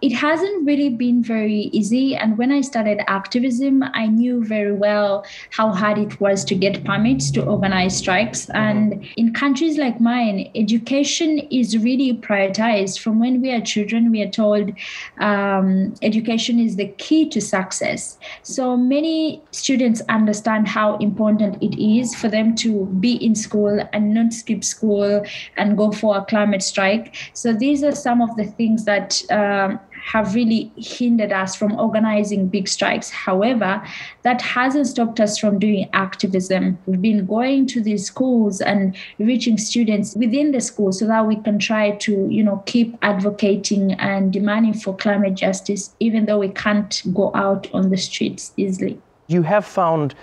It 0.00 0.12
hasn't 0.12 0.66
really 0.66 0.88
been 0.88 1.22
very 1.22 1.70
easy. 1.72 2.14
And 2.16 2.38
when 2.38 2.50
I 2.52 2.60
started 2.60 3.00
activism, 3.06 3.82
I 3.82 4.06
knew 4.06 4.44
very 4.44 4.72
well 4.72 5.24
how 5.50 5.70
hard 5.72 5.98
it 5.98 6.20
was 6.20 6.44
to 6.46 6.54
get 6.54 6.84
permits 6.84 7.30
to 7.32 7.44
organize 7.44 7.96
strikes. 7.96 8.46
Mm-hmm. 8.46 8.56
And 8.56 9.08
in 9.16 9.32
countries 9.32 9.78
like 9.78 10.00
mine, 10.00 10.50
education 10.54 11.38
is 11.50 11.76
really 11.78 12.14
prioritized. 12.14 12.98
From 13.00 13.18
when 13.18 13.40
we 13.40 13.52
are 13.52 13.60
children, 13.60 14.10
we 14.10 14.22
are 14.22 14.30
told 14.30 14.72
um, 15.18 15.94
education 16.02 16.58
is 16.58 16.76
the 16.76 16.88
key 16.98 17.28
to 17.30 17.40
success. 17.40 18.18
So 18.42 18.76
many 18.76 19.42
students 19.50 20.00
understand 20.08 20.68
how 20.68 20.96
important 20.98 21.62
it 21.62 21.80
is 21.82 22.14
for 22.14 22.28
them 22.28 22.54
to 22.56 22.86
be 23.00 23.14
in 23.24 23.34
school 23.34 23.86
and 23.92 24.14
not 24.14 24.32
skip 24.32 24.64
school 24.64 25.24
and 25.56 25.76
go 25.76 25.92
for 25.92 26.16
a 26.16 26.24
climate 26.24 26.62
strike. 26.62 27.14
So 27.32 27.52
these 27.52 27.82
are 27.82 27.94
some 27.94 28.20
of 28.20 28.36
the 28.36 28.44
things 28.44 28.84
that 28.84 29.22
um, 29.30 29.73
have 30.04 30.34
really 30.34 30.70
hindered 30.76 31.32
us 31.32 31.56
from 31.56 31.78
organizing 31.80 32.46
big 32.46 32.68
strikes. 32.68 33.08
However, 33.10 33.82
that 34.22 34.42
hasn't 34.42 34.86
stopped 34.86 35.18
us 35.18 35.38
from 35.38 35.58
doing 35.58 35.88
activism. 35.92 36.78
We've 36.86 37.00
been 37.00 37.24
going 37.24 37.66
to 37.68 37.80
these 37.80 38.06
schools 38.06 38.60
and 38.60 38.94
reaching 39.18 39.56
students 39.56 40.14
within 40.14 40.52
the 40.52 40.60
school 40.60 40.92
so 40.92 41.06
that 41.06 41.26
we 41.26 41.36
can 41.36 41.58
try 41.58 41.92
to, 41.92 42.28
you 42.28 42.42
know, 42.42 42.62
keep 42.66 42.98
advocating 43.00 43.94
and 43.94 44.32
demanding 44.32 44.74
for 44.74 44.94
climate 44.94 45.34
justice, 45.34 45.94
even 46.00 46.26
though 46.26 46.38
we 46.38 46.50
can't 46.50 47.02
go 47.14 47.30
out 47.34 47.72
on 47.72 47.88
the 47.88 47.96
streets 47.96 48.52
easily. 48.58 49.00
You 49.26 49.42
have 49.42 49.64
found 49.64 50.14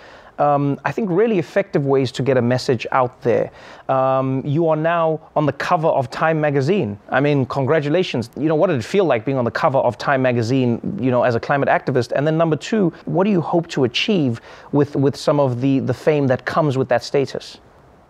um, 0.42 0.80
I 0.84 0.92
think, 0.92 1.08
really 1.10 1.38
effective 1.38 1.86
ways 1.86 2.10
to 2.12 2.22
get 2.22 2.36
a 2.36 2.42
message 2.42 2.84
out 2.90 3.22
there. 3.22 3.50
Um, 3.88 4.42
you 4.44 4.68
are 4.68 4.76
now 4.76 5.20
on 5.36 5.46
the 5.46 5.52
cover 5.52 5.88
of 5.88 6.10
Time 6.10 6.40
magazine. 6.40 6.98
I 7.10 7.20
mean, 7.20 7.46
congratulations. 7.46 8.30
You 8.36 8.48
know, 8.48 8.56
what 8.56 8.68
did 8.68 8.78
it 8.78 8.84
feel 8.84 9.04
like 9.04 9.24
being 9.24 9.38
on 9.38 9.44
the 9.44 9.56
cover 9.64 9.78
of 9.78 9.98
Time 9.98 10.22
magazine, 10.22 10.80
you 11.00 11.10
know, 11.10 11.22
as 11.22 11.34
a 11.34 11.40
climate 11.40 11.68
activist? 11.68 12.12
And 12.12 12.26
then 12.26 12.36
number 12.36 12.56
two, 12.56 12.92
what 13.04 13.24
do 13.24 13.30
you 13.30 13.40
hope 13.40 13.68
to 13.68 13.84
achieve 13.84 14.40
with, 14.72 14.96
with 14.96 15.16
some 15.16 15.38
of 15.38 15.60
the, 15.60 15.78
the 15.80 15.94
fame 15.94 16.26
that 16.26 16.44
comes 16.44 16.76
with 16.76 16.88
that 16.88 17.02
status? 17.04 17.58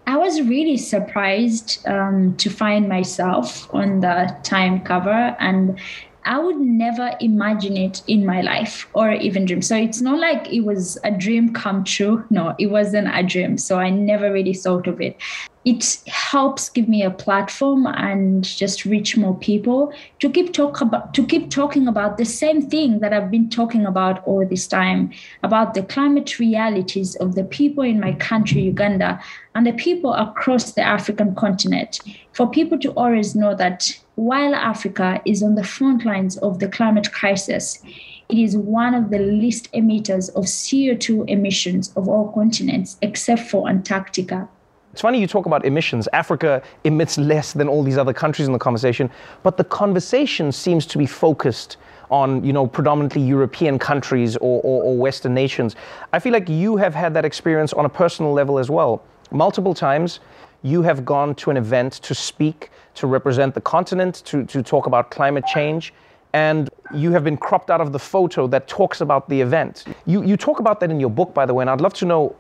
I 0.07 0.17
was 0.17 0.41
really 0.41 0.79
surprised 0.79 1.87
um, 1.87 2.37
to 2.39 2.51
find 2.51 2.89
myself 2.89 3.73
on 3.75 4.01
the 4.01 4.37
Time 4.43 4.81
cover, 4.81 5.37
and 5.39 5.79
I 6.25 6.39
would 6.39 6.59
never 6.59 7.17
imagine 7.21 7.77
it 7.77 8.03
in 8.07 8.25
my 8.25 8.43
life 8.43 8.89
or 8.95 9.13
even 9.13 9.45
dream. 9.45 9.63
So 9.63 9.77
it's 9.77 10.01
not 10.01 10.19
like 10.21 10.53
it 10.53 10.61
was 10.61 10.99
a 11.05 11.11
dream 11.11 11.53
come 11.53 11.85
true. 11.85 12.25
No, 12.31 12.55
it 12.59 12.67
wasn't 12.67 13.09
a 13.13 13.23
dream. 13.23 13.59
So 13.59 13.79
I 13.79 13.91
never 13.91 14.33
really 14.33 14.55
thought 14.55 14.87
of 14.87 15.01
it 15.01 15.17
it 15.65 16.03
helps 16.09 16.69
give 16.69 16.89
me 16.89 17.03
a 17.03 17.11
platform 17.11 17.87
and 17.87 18.43
just 18.43 18.85
reach 18.85 19.17
more 19.17 19.37
people 19.37 19.93
to 20.19 20.29
keep 20.29 20.53
talk 20.53 20.81
about 20.81 21.15
to 21.15 21.25
keep 21.25 21.51
talking 21.51 21.87
about 21.87 22.19
the 22.19 22.25
same 22.25 22.61
thing 22.69 22.99
that 22.99 23.13
I've 23.13 23.31
been 23.31 23.49
talking 23.49 23.87
about 23.87 24.27
all 24.27 24.45
this 24.45 24.67
time 24.67 25.13
about 25.43 25.75
the 25.75 25.85
climate 25.85 26.39
realities 26.41 27.15
of 27.17 27.37
the 27.37 27.45
people 27.45 27.85
in 27.85 28.01
my 28.01 28.13
country 28.15 28.63
Uganda 28.63 29.21
and 29.55 29.67
the 29.67 29.73
people 29.73 30.15
across 30.15 30.73
the 30.73 30.83
African 30.83 31.35
continent. 31.37 32.01
For 32.33 32.51
people 32.51 32.79
to 32.81 32.91
always 32.93 33.37
know 33.37 33.55
that 33.55 34.01
while 34.17 34.55
Africa 34.55 35.21
is 35.25 35.43
on 35.43 35.55
the 35.55 35.65
front 35.65 36.05
lines 36.05 36.37
of 36.39 36.59
the 36.59 36.69
climate 36.69 37.13
crisis 37.13 37.81
it 38.29 38.39
is 38.39 38.57
one 38.57 38.95
of 38.95 39.11
the 39.11 39.19
least 39.19 39.71
emitters 39.73 40.31
of 40.31 40.45
CO2 40.45 41.29
emissions 41.29 41.93
of 41.95 42.09
all 42.09 42.33
continents 42.33 42.97
except 43.03 43.43
for 43.43 43.69
Antarctica 43.69 44.49
it's 44.93 45.01
funny 45.01 45.19
you 45.19 45.27
talk 45.27 45.47
about 45.47 45.65
emissions. 45.65 46.07
Africa 46.13 46.63
emits 46.85 47.17
less 47.17 47.55
than 47.55 47.67
all 47.67 47.83
these 47.83 47.97
other 47.97 48.13
countries 48.13 48.47
in 48.47 48.53
the 48.53 48.59
conversation, 48.59 49.11
but 49.43 49.57
the 49.57 49.65
conversation 49.65 50.53
seems 50.53 50.85
to 50.87 50.99
be 50.99 51.07
focused 51.07 51.79
on, 52.11 52.45
you 52.45 52.53
know, 52.53 52.67
predominantly 52.67 53.23
European 53.23 53.79
countries 53.79 54.37
or, 54.37 54.61
or, 54.63 54.83
or 54.83 54.97
Western 54.97 55.33
nations. 55.33 55.77
I 56.13 56.19
feel 56.19 56.33
like 56.33 56.47
you 56.49 56.77
have 56.77 56.95
had 56.95 57.15
that 57.15 57.25
experience 57.25 57.73
on 57.73 57.87
a 57.87 57.89
personal 57.89 58.35
level 58.35 58.59
as 58.59 58.71
well. 58.71 59.03
Multiple 59.31 59.73
times, 59.73 60.21
you 60.63 60.83
have 60.83 61.07
gone 61.07 61.35
to 61.37 61.51
an 61.51 61.57
event 61.57 61.95
to 61.95 62.15
speak, 62.15 62.71
to 62.95 63.07
represent 63.07 63.55
the 63.55 63.63
continent, 63.63 64.17
to, 64.27 64.45
to 64.45 64.63
talk 64.63 64.87
about 64.87 65.11
climate 65.11 65.47
change, 65.47 65.95
and 66.35 66.69
you 66.95 67.13
have 67.13 67.25
been 67.25 67.39
cropped 67.39 67.71
out 67.71 67.81
of 67.81 67.93
the 67.93 67.99
photo 67.99 68.47
that 68.47 68.69
talks 68.69 69.01
about 69.01 69.29
the 69.31 69.41
event. 69.41 69.85
You, 70.05 70.23
you 70.23 70.37
talk 70.37 70.61
about 70.61 70.81
that 70.81 70.91
in 70.91 71.01
your 71.01 71.11
book, 71.11 71.33
by 71.33 71.47
the 71.47 71.55
way, 71.55 71.63
and 71.63 71.71
I'd 71.71 71.81
love 71.81 71.95
to 71.95 72.05
know 72.05 72.37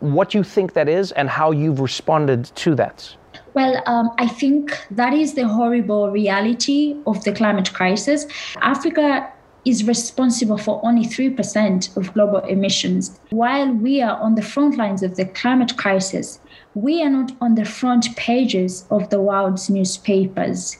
what 0.00 0.34
you 0.34 0.42
think 0.42 0.72
that 0.72 0.88
is 0.88 1.12
and 1.12 1.28
how 1.28 1.52
you've 1.52 1.80
responded 1.80 2.44
to 2.56 2.74
that. 2.74 3.14
Well, 3.54 3.82
um, 3.86 4.10
I 4.18 4.26
think 4.26 4.76
that 4.90 5.12
is 5.12 5.34
the 5.34 5.46
horrible 5.46 6.10
reality 6.10 6.96
of 7.06 7.22
the 7.24 7.32
climate 7.32 7.72
crisis. 7.72 8.26
Africa 8.60 9.32
is 9.64 9.84
responsible 9.84 10.58
for 10.58 10.80
only 10.84 11.06
3% 11.06 11.96
of 11.96 12.12
global 12.14 12.40
emissions. 12.40 13.20
While 13.30 13.72
we 13.72 14.02
are 14.02 14.18
on 14.20 14.34
the 14.34 14.42
front 14.42 14.76
lines 14.76 15.02
of 15.02 15.16
the 15.16 15.26
climate 15.26 15.76
crisis, 15.76 16.40
we 16.74 17.02
are 17.02 17.10
not 17.10 17.32
on 17.40 17.56
the 17.56 17.64
front 17.64 18.14
pages 18.16 18.84
of 18.90 19.10
the 19.10 19.20
world's 19.20 19.68
newspapers, 19.68 20.76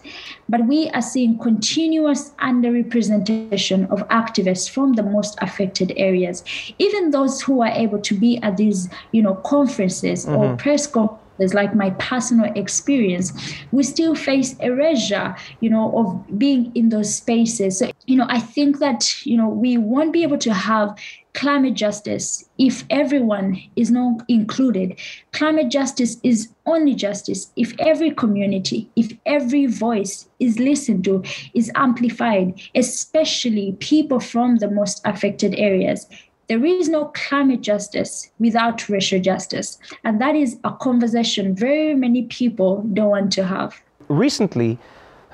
but 0.49 0.66
we 0.66 0.88
are 0.91 1.03
seeing 1.03 1.38
continuous 1.38 2.30
underrepresentation 2.41 3.91
of 3.91 4.07
activists 4.09 4.70
from 4.70 4.93
the 4.93 5.03
most 5.03 5.36
affected 5.43 5.93
areas. 5.97 6.45
Even 6.78 7.11
those 7.11 7.41
who 7.41 7.62
are 7.62 7.72
able 7.72 7.99
to 8.01 8.14
be 8.14 8.38
at 8.38 8.57
these, 8.57 8.88
you 9.12 9.22
know, 9.22 9.34
conferences 9.34 10.26
mm-hmm. 10.26 10.36
or 10.36 10.57
press 10.57 10.86
conferences 10.86 11.20
like 11.55 11.74
my 11.74 11.91
personal 11.91 12.53
experience, 12.55 13.32
we 13.72 13.82
still 13.82 14.14
face 14.14 14.57
erasure, 14.59 15.34
you 15.61 15.70
know, 15.70 15.93
of 15.97 16.38
being 16.38 16.72
in 16.74 16.91
those 16.91 17.14
spaces. 17.14 17.78
So, 17.78 17.91
you 18.07 18.16
know, 18.16 18.26
I 18.28 18.41
think 18.41 18.78
that, 18.78 19.26
you 19.26 19.36
know, 19.36 19.49
we 19.49 19.78
won't 19.78 20.12
be 20.12 20.22
able 20.22 20.38
to 20.38 20.53
have 20.53 20.97
climate 21.32 21.74
justice 21.74 22.45
if 22.59 22.84
everyone 22.91 23.61
is 23.76 23.91
not 23.91 24.22
included. 24.28 24.99
Climate 25.32 25.70
justice 25.70 26.16
is 26.22 26.49
only 26.66 26.95
justice 26.95 27.53
if 27.57 27.74
every 27.78 28.11
community, 28.11 28.91
if 28.97 29.12
every 29.26 29.66
voice 29.66 30.28
is 30.41 30.59
listened 30.59 31.05
to, 31.05 31.22
is 31.55 31.70
amplified, 31.74 32.61
especially 32.74 33.76
people 33.80 34.20
from 34.20 34.57
the 34.57 34.70
most 34.70 35.01
affected 35.05 35.55
areas. 35.57 36.07
There 36.51 36.65
is 36.65 36.89
no 36.89 37.13
climate 37.15 37.61
justice 37.61 38.29
without 38.41 38.89
racial 38.89 39.21
justice. 39.21 39.79
And 40.03 40.21
that 40.21 40.35
is 40.35 40.59
a 40.65 40.73
conversation 40.73 41.55
very 41.55 41.95
many 41.95 42.23
people 42.25 42.83
don't 42.93 43.11
want 43.11 43.33
to 43.35 43.45
have. 43.45 43.81
Recently, 44.09 44.77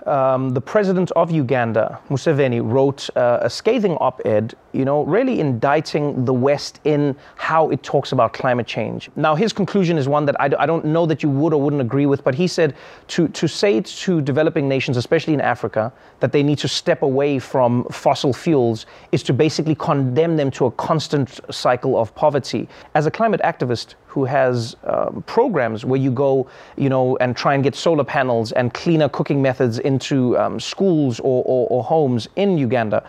um, 0.06 0.50
the 0.50 0.60
president 0.60 1.10
of 1.12 1.30
Uganda, 1.30 1.98
Museveni, 2.08 2.60
wrote 2.62 3.08
uh, 3.16 3.38
a 3.42 3.50
scathing 3.50 3.96
op-ed, 3.96 4.54
you 4.72 4.84
know, 4.84 5.04
really 5.04 5.40
indicting 5.40 6.24
the 6.24 6.32
West 6.32 6.80
in 6.84 7.16
how 7.36 7.68
it 7.70 7.82
talks 7.82 8.12
about 8.12 8.32
climate 8.32 8.66
change. 8.66 9.10
Now, 9.16 9.34
his 9.34 9.52
conclusion 9.52 9.98
is 9.98 10.08
one 10.08 10.26
that 10.26 10.40
I, 10.40 10.50
I 10.58 10.66
don't 10.66 10.84
know 10.84 11.06
that 11.06 11.22
you 11.22 11.30
would 11.30 11.52
or 11.52 11.60
wouldn't 11.60 11.82
agree 11.82 12.06
with, 12.06 12.22
but 12.24 12.34
he 12.34 12.46
said 12.46 12.74
to, 13.08 13.28
to 13.28 13.48
say 13.48 13.80
to 13.80 14.20
developing 14.20 14.68
nations, 14.68 14.96
especially 14.96 15.34
in 15.34 15.40
Africa, 15.40 15.92
that 16.20 16.32
they 16.32 16.42
need 16.42 16.58
to 16.58 16.68
step 16.68 17.02
away 17.02 17.38
from 17.38 17.84
fossil 17.90 18.32
fuels 18.32 18.86
is 19.12 19.22
to 19.24 19.32
basically 19.32 19.74
condemn 19.74 20.36
them 20.36 20.50
to 20.52 20.66
a 20.66 20.70
constant 20.72 21.40
cycle 21.50 21.98
of 21.98 22.14
poverty. 22.14 22.68
As 22.94 23.06
a 23.06 23.10
climate 23.10 23.40
activist, 23.42 23.94
who 24.16 24.24
has 24.24 24.74
um, 24.84 25.22
programs 25.26 25.84
where 25.84 26.00
you 26.00 26.10
go, 26.10 26.48
you 26.78 26.88
know, 26.88 27.18
and 27.18 27.36
try 27.36 27.52
and 27.54 27.62
get 27.62 27.74
solar 27.74 28.02
panels 28.02 28.50
and 28.52 28.72
cleaner 28.72 29.10
cooking 29.10 29.42
methods 29.42 29.78
into 29.78 30.38
um, 30.38 30.58
schools 30.58 31.20
or, 31.20 31.44
or, 31.44 31.68
or 31.68 31.84
homes 31.84 32.26
in 32.36 32.56
Uganda. 32.56 33.06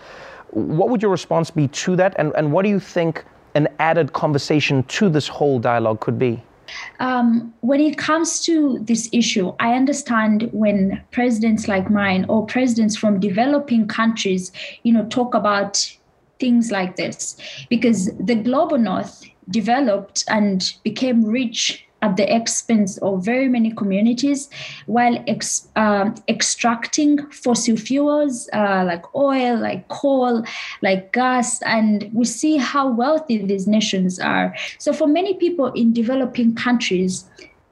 What 0.51 0.89
would 0.89 1.01
your 1.01 1.09
response 1.09 1.49
be 1.49 1.69
to 1.69 1.95
that? 1.95 2.13
And, 2.19 2.33
and 2.35 2.51
what 2.51 2.63
do 2.63 2.69
you 2.69 2.81
think 2.81 3.23
an 3.55 3.69
added 3.79 4.11
conversation 4.11 4.83
to 4.83 5.07
this 5.07 5.29
whole 5.29 5.59
dialogue 5.59 6.01
could 6.01 6.19
be? 6.19 6.43
Um, 6.99 7.53
when 7.61 7.79
it 7.79 7.97
comes 7.97 8.41
to 8.47 8.79
this 8.79 9.07
issue, 9.13 9.53
I 9.61 9.75
understand 9.75 10.49
when 10.51 11.01
presidents 11.11 11.69
like 11.69 11.89
mine 11.89 12.25
or 12.27 12.45
presidents 12.45 12.97
from 12.97 13.21
developing 13.21 13.87
countries, 13.87 14.51
you 14.83 14.91
know, 14.91 15.05
talk 15.05 15.33
about 15.35 15.89
things 16.41 16.69
like 16.69 16.97
this, 16.97 17.37
because 17.69 18.11
the 18.17 18.35
global 18.35 18.77
north 18.77 19.23
developed 19.49 20.23
and 20.27 20.73
became 20.83 21.23
rich 21.23 21.87
at 22.01 22.15
the 22.15 22.35
expense 22.35 22.97
of 22.99 23.25
very 23.25 23.49
many 23.49 23.71
communities 23.71 24.49
while 24.85 25.23
ex, 25.27 25.67
uh, 25.75 26.11
extracting 26.27 27.17
fossil 27.31 27.75
fuels 27.75 28.47
uh, 28.53 28.83
like 28.85 29.03
oil, 29.15 29.57
like 29.57 29.87
coal, 29.87 30.43
like 30.81 31.11
gas. 31.11 31.61
And 31.63 32.09
we 32.13 32.25
see 32.25 32.57
how 32.57 32.89
wealthy 32.89 33.43
these 33.43 33.67
nations 33.67 34.19
are. 34.19 34.55
So, 34.77 34.93
for 34.93 35.07
many 35.07 35.33
people 35.35 35.67
in 35.73 35.91
developing 35.91 36.55
countries, 36.55 37.25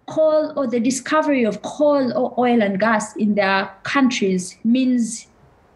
coal 0.07 0.53
or 0.55 0.67
the 0.67 0.79
discovery 0.79 1.43
of 1.43 1.61
coal 1.61 2.15
or 2.17 2.33
oil 2.39 2.61
and 2.61 2.79
gas 2.79 3.15
in 3.15 3.35
their 3.35 3.71
countries 3.83 4.57
means 4.63 5.27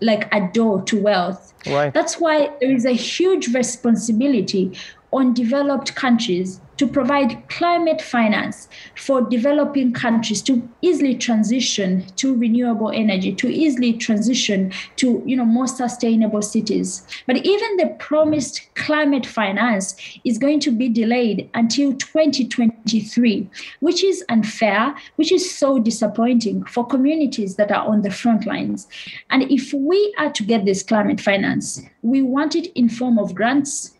like 0.01 0.33
a 0.33 0.47
door 0.53 0.81
to 0.83 1.01
wealth. 1.01 1.53
Right. 1.67 1.93
That's 1.93 2.19
why 2.19 2.51
there 2.61 2.71
is 2.71 2.85
a 2.85 2.93
huge 2.93 3.53
responsibility 3.53 4.77
on 5.11 5.33
developed 5.33 5.95
countries 5.95 6.61
to 6.79 6.87
provide 6.87 7.43
climate 7.49 8.01
finance 8.01 8.69
for 8.95 9.21
developing 9.21 9.91
countries 9.91 10.41
to 10.41 10.67
easily 10.81 11.13
transition 11.13 12.05
to 12.15 12.33
renewable 12.37 12.89
energy 12.89 13.33
to 13.33 13.53
easily 13.53 13.91
transition 13.91 14.71
to 14.95 15.21
you 15.25 15.35
know 15.35 15.43
more 15.43 15.67
sustainable 15.67 16.41
cities. 16.41 17.05
But 17.27 17.45
even 17.45 17.75
the 17.75 17.87
promised 17.99 18.73
climate 18.75 19.25
finance 19.25 19.93
is 20.23 20.37
going 20.37 20.61
to 20.61 20.71
be 20.71 20.87
delayed 20.87 21.49
until 21.53 21.93
2023 21.95 23.49
which 23.81 24.01
is 24.01 24.23
unfair 24.29 24.95
which 25.17 25.33
is 25.33 25.53
so 25.53 25.79
disappointing 25.79 26.63
for 26.63 26.87
communities 26.87 27.57
that 27.57 27.73
are 27.73 27.85
on 27.85 28.03
the 28.03 28.11
front 28.11 28.45
lines. 28.45 28.87
And 29.29 29.43
if 29.51 29.73
we 29.73 30.15
are 30.17 30.31
to 30.31 30.43
get 30.43 30.63
this 30.63 30.81
climate 30.81 31.19
finance 31.19 31.81
we 32.03 32.21
want 32.21 32.55
it 32.55 32.67
in 32.67 32.87
form 32.87 33.19
of 33.19 33.35
grants 33.35 33.98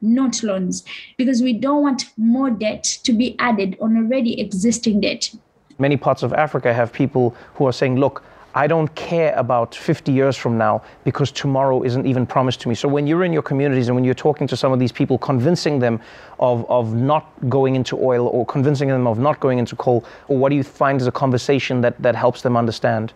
not 0.00 0.42
loans, 0.42 0.84
because 1.16 1.42
we 1.42 1.52
don't 1.52 1.82
want 1.82 2.04
more 2.16 2.50
debt 2.50 2.84
to 3.04 3.12
be 3.12 3.36
added 3.38 3.76
on 3.80 3.96
already 3.96 4.40
existing 4.40 5.00
debt. 5.00 5.34
Many 5.78 5.96
parts 5.96 6.22
of 6.22 6.32
Africa 6.32 6.72
have 6.74 6.92
people 6.92 7.34
who 7.54 7.66
are 7.66 7.72
saying, 7.72 7.96
look, 7.96 8.22
I 8.54 8.66
don't 8.66 8.92
care 8.96 9.32
about 9.36 9.76
50 9.76 10.10
years 10.10 10.36
from 10.36 10.58
now 10.58 10.82
because 11.04 11.30
tomorrow 11.30 11.82
isn't 11.84 12.04
even 12.04 12.26
promised 12.26 12.60
to 12.62 12.68
me. 12.68 12.74
So 12.74 12.88
when 12.88 13.06
you're 13.06 13.22
in 13.22 13.32
your 13.32 13.42
communities 13.42 13.86
and 13.88 13.94
when 13.94 14.04
you're 14.04 14.12
talking 14.12 14.48
to 14.48 14.56
some 14.56 14.72
of 14.72 14.80
these 14.80 14.90
people, 14.90 15.18
convincing 15.18 15.78
them 15.78 16.00
of, 16.40 16.68
of 16.68 16.92
not 16.94 17.30
going 17.48 17.76
into 17.76 17.96
oil 17.96 18.26
or 18.26 18.44
convincing 18.44 18.88
them 18.88 19.06
of 19.06 19.20
not 19.20 19.38
going 19.38 19.58
into 19.58 19.76
coal, 19.76 20.04
or 20.26 20.36
what 20.36 20.48
do 20.48 20.56
you 20.56 20.64
find 20.64 21.00
is 21.00 21.06
a 21.06 21.12
conversation 21.12 21.80
that, 21.82 22.00
that 22.02 22.16
helps 22.16 22.42
them 22.42 22.56
understand? 22.56 23.12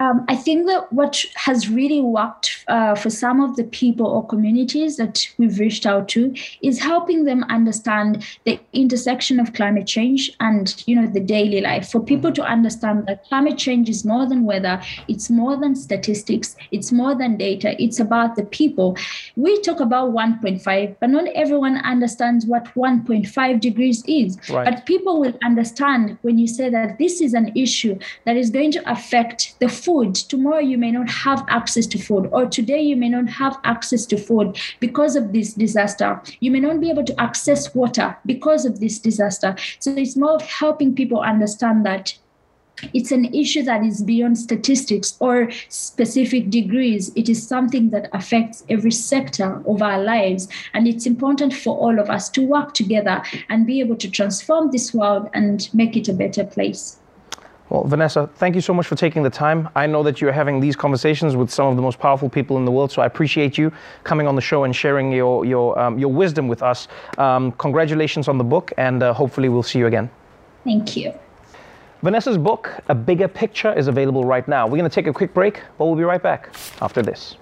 um, 0.00 0.24
I 0.28 0.36
think 0.36 0.66
that 0.66 0.92
what 0.92 1.24
has 1.34 1.68
really 1.68 2.00
worked 2.00 2.55
uh, 2.68 2.94
for 2.94 3.10
some 3.10 3.40
of 3.40 3.56
the 3.56 3.64
people 3.64 4.06
or 4.06 4.26
communities 4.26 4.96
that 4.96 5.26
we've 5.38 5.58
reached 5.58 5.86
out 5.86 6.08
to 6.08 6.34
is 6.62 6.78
helping 6.80 7.24
them 7.24 7.44
understand 7.44 8.24
the 8.44 8.58
intersection 8.72 9.38
of 9.38 9.52
climate 9.52 9.86
change 9.86 10.32
and 10.40 10.82
you 10.86 10.96
know 10.96 11.06
the 11.06 11.20
daily 11.20 11.60
life. 11.60 11.90
For 11.90 12.00
people 12.00 12.32
to 12.32 12.42
understand 12.42 13.06
that 13.06 13.24
climate 13.24 13.58
change 13.58 13.88
is 13.88 14.04
more 14.04 14.26
than 14.26 14.44
weather, 14.44 14.82
it's 15.08 15.30
more 15.30 15.56
than 15.56 15.74
statistics, 15.74 16.56
it's 16.70 16.92
more 16.92 17.14
than 17.14 17.36
data, 17.36 17.80
it's 17.82 18.00
about 18.00 18.36
the 18.36 18.44
people. 18.44 18.96
We 19.36 19.60
talk 19.60 19.80
about 19.80 20.12
1.5, 20.12 20.96
but 21.00 21.10
not 21.10 21.28
everyone 21.34 21.76
understands 21.78 22.46
what 22.46 22.64
1.5 22.74 23.60
degrees 23.60 24.02
is. 24.06 24.38
Right. 24.50 24.64
But 24.64 24.86
people 24.86 25.20
will 25.20 25.38
understand 25.44 26.18
when 26.22 26.38
you 26.38 26.46
say 26.46 26.70
that 26.70 26.98
this 26.98 27.20
is 27.20 27.34
an 27.34 27.52
issue 27.56 27.98
that 28.24 28.36
is 28.36 28.50
going 28.50 28.72
to 28.72 28.90
affect 28.90 29.58
the 29.60 29.68
food. 29.68 30.14
Tomorrow 30.14 30.60
you 30.60 30.78
may 30.78 30.90
not 30.90 31.08
have 31.10 31.44
access 31.48 31.86
to 31.86 31.98
food, 31.98 32.28
or 32.32 32.46
today 32.56 32.80
you 32.80 32.96
may 32.96 33.10
not 33.10 33.28
have 33.28 33.60
access 33.64 34.06
to 34.06 34.16
food 34.16 34.58
because 34.80 35.14
of 35.14 35.34
this 35.34 35.52
disaster. 35.52 36.22
You 36.40 36.50
may 36.50 36.60
not 36.60 36.80
be 36.80 36.88
able 36.88 37.04
to 37.04 37.20
access 37.20 37.74
water 37.74 38.16
because 38.24 38.64
of 38.64 38.80
this 38.80 38.98
disaster. 38.98 39.54
So 39.78 39.94
it's 39.94 40.16
more 40.16 40.36
of 40.36 40.42
helping 40.42 40.94
people 40.94 41.20
understand 41.20 41.84
that 41.84 42.16
it's 42.94 43.12
an 43.12 43.26
issue 43.34 43.62
that 43.64 43.84
is 43.84 44.02
beyond 44.02 44.38
statistics 44.38 45.16
or 45.20 45.50
specific 45.68 46.48
degrees. 46.48 47.12
It 47.14 47.28
is 47.28 47.46
something 47.46 47.90
that 47.90 48.08
affects 48.12 48.64
every 48.70 48.90
sector 48.90 49.62
of 49.66 49.82
our 49.82 50.02
lives. 50.02 50.48
And 50.72 50.88
it's 50.88 51.06
important 51.06 51.52
for 51.54 51.76
all 51.76 51.98
of 51.98 52.08
us 52.08 52.30
to 52.30 52.42
work 52.42 52.72
together 52.72 53.22
and 53.50 53.66
be 53.66 53.80
able 53.80 53.96
to 53.96 54.10
transform 54.10 54.70
this 54.70 54.94
world 54.94 55.28
and 55.34 55.68
make 55.74 55.96
it 55.96 56.08
a 56.08 56.14
better 56.14 56.44
place. 56.44 56.98
Well, 57.68 57.82
Vanessa, 57.84 58.30
thank 58.36 58.54
you 58.54 58.60
so 58.60 58.72
much 58.72 58.86
for 58.86 58.94
taking 58.94 59.24
the 59.24 59.30
time. 59.30 59.68
I 59.74 59.86
know 59.86 60.04
that 60.04 60.20
you're 60.20 60.30
having 60.32 60.60
these 60.60 60.76
conversations 60.76 61.34
with 61.34 61.50
some 61.50 61.66
of 61.66 61.76
the 61.76 61.82
most 61.82 61.98
powerful 61.98 62.28
people 62.28 62.56
in 62.58 62.64
the 62.64 62.70
world, 62.70 62.92
so 62.92 63.02
I 63.02 63.06
appreciate 63.06 63.58
you 63.58 63.72
coming 64.04 64.28
on 64.28 64.36
the 64.36 64.40
show 64.40 64.64
and 64.64 64.74
sharing 64.74 65.10
your 65.10 65.44
your 65.44 65.76
um, 65.78 65.98
your 65.98 66.12
wisdom 66.12 66.46
with 66.46 66.62
us. 66.62 66.86
Um, 67.18 67.52
congratulations 67.52 68.28
on 68.28 68.38
the 68.38 68.44
book, 68.44 68.72
and 68.76 69.02
uh, 69.02 69.12
hopefully 69.12 69.48
we'll 69.48 69.64
see 69.64 69.80
you 69.80 69.86
again. 69.86 70.08
Thank 70.64 70.96
you. 70.96 71.12
Vanessa's 72.02 72.38
book, 72.38 72.70
A 72.88 72.94
Bigger 72.94 73.26
Picture, 73.26 73.72
is 73.72 73.88
available 73.88 74.24
right 74.24 74.46
now. 74.46 74.66
We're 74.66 74.78
going 74.78 74.90
to 74.90 74.94
take 74.94 75.08
a 75.08 75.12
quick 75.12 75.34
break, 75.34 75.62
but 75.76 75.86
we'll 75.86 75.96
be 75.96 76.04
right 76.04 76.22
back 76.22 76.54
after 76.80 77.02
this. 77.02 77.36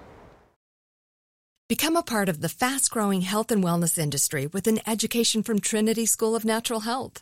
Become 1.67 1.95
a 1.95 2.03
part 2.03 2.29
of 2.29 2.41
the 2.41 2.49
fast 2.49 2.89
growing 2.89 3.21
health 3.21 3.51
and 3.51 3.63
wellness 3.63 3.97
industry 3.97 4.47
with 4.47 4.67
an 4.67 4.79
education 4.87 5.43
from 5.43 5.59
Trinity 5.59 6.05
School 6.05 6.35
of 6.35 6.45
Natural 6.45 6.81
Health. 6.81 7.21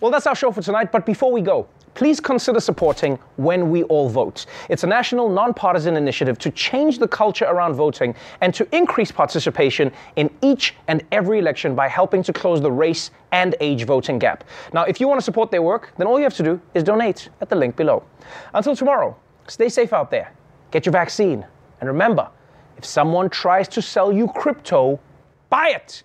Well, 0.00 0.10
that's 0.10 0.26
our 0.26 0.34
show 0.34 0.52
for 0.52 0.62
tonight, 0.62 0.92
but 0.92 1.06
before 1.06 1.32
we 1.32 1.40
go, 1.40 1.66
please 1.94 2.20
consider 2.20 2.60
supporting 2.60 3.18
When 3.36 3.70
We 3.70 3.82
All 3.84 4.10
Vote. 4.10 4.44
It's 4.68 4.84
a 4.84 4.86
national, 4.86 5.30
nonpartisan 5.30 5.96
initiative 5.96 6.38
to 6.40 6.50
change 6.50 6.98
the 6.98 7.08
culture 7.08 7.46
around 7.46 7.74
voting 7.74 8.14
and 8.42 8.52
to 8.54 8.68
increase 8.76 9.10
participation 9.10 9.90
in 10.16 10.30
each 10.42 10.74
and 10.88 11.02
every 11.10 11.38
election 11.38 11.74
by 11.74 11.88
helping 11.88 12.22
to 12.24 12.34
close 12.34 12.60
the 12.60 12.70
race 12.70 13.10
and 13.32 13.56
age 13.60 13.84
voting 13.84 14.18
gap. 14.18 14.44
Now, 14.74 14.82
if 14.84 15.00
you 15.00 15.08
want 15.08 15.20
to 15.20 15.24
support 15.24 15.50
their 15.50 15.62
work, 15.62 15.92
then 15.96 16.06
all 16.06 16.18
you 16.18 16.24
have 16.24 16.36
to 16.36 16.42
do 16.42 16.60
is 16.74 16.84
donate 16.84 17.30
at 17.40 17.48
the 17.48 17.56
link 17.56 17.76
below. 17.76 18.04
Until 18.52 18.76
tomorrow, 18.76 19.16
stay 19.48 19.70
safe 19.70 19.94
out 19.94 20.10
there, 20.10 20.32
get 20.70 20.84
your 20.84 20.92
vaccine, 20.92 21.46
and 21.80 21.88
remember 21.88 22.28
if 22.76 22.84
someone 22.84 23.30
tries 23.30 23.68
to 23.68 23.80
sell 23.80 24.12
you 24.12 24.28
crypto, 24.28 25.00
buy 25.48 25.70
it. 25.70 26.02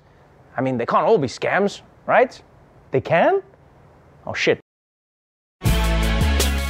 I 0.56 0.62
mean, 0.62 0.78
they 0.78 0.86
can't 0.86 1.06
all 1.06 1.18
be 1.18 1.28
scams, 1.28 1.82
right? 2.06 2.42
They 2.92 3.02
can? 3.02 3.42
Oh, 4.26 4.34
shit. 4.34 4.60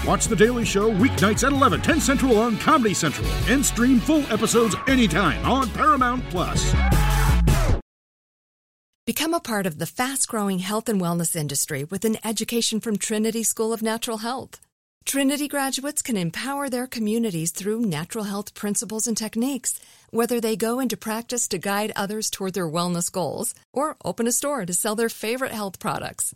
Watch 0.05 0.25
The 0.25 0.35
Daily 0.35 0.65
Show 0.65 0.91
weeknights 0.91 1.45
at 1.45 1.53
11, 1.53 1.81
10 1.81 2.01
Central 2.01 2.37
on 2.39 2.57
Comedy 2.57 2.93
Central, 2.93 3.27
and 3.47 3.63
stream 3.63 3.99
full 3.99 4.23
episodes 4.33 4.75
anytime 4.87 5.45
on 5.45 5.69
Paramount 5.69 6.27
Plus. 6.29 6.73
Become 9.05 9.33
a 9.33 9.39
part 9.39 9.65
of 9.65 9.77
the 9.77 9.85
fast 9.85 10.27
growing 10.27 10.59
health 10.59 10.89
and 10.89 10.99
wellness 10.99 11.35
industry 11.35 11.83
with 11.83 12.03
an 12.03 12.17
education 12.23 12.79
from 12.79 12.97
Trinity 12.97 13.43
School 13.43 13.73
of 13.73 13.81
Natural 13.81 14.17
Health. 14.17 14.59
Trinity 15.05 15.47
graduates 15.47 16.01
can 16.01 16.17
empower 16.17 16.69
their 16.69 16.87
communities 16.87 17.51
through 17.51 17.81
natural 17.81 18.25
health 18.25 18.53
principles 18.53 19.07
and 19.07 19.17
techniques, 19.17 19.79
whether 20.11 20.39
they 20.39 20.55
go 20.55 20.79
into 20.79 20.95
practice 20.95 21.47
to 21.47 21.57
guide 21.57 21.91
others 21.95 22.29
toward 22.29 22.53
their 22.53 22.69
wellness 22.69 23.11
goals 23.11 23.55
or 23.73 23.97
open 24.05 24.27
a 24.27 24.31
store 24.31 24.65
to 24.65 24.73
sell 24.73 24.95
their 24.95 25.09
favorite 25.09 25.51
health 25.51 25.79
products. 25.79 26.35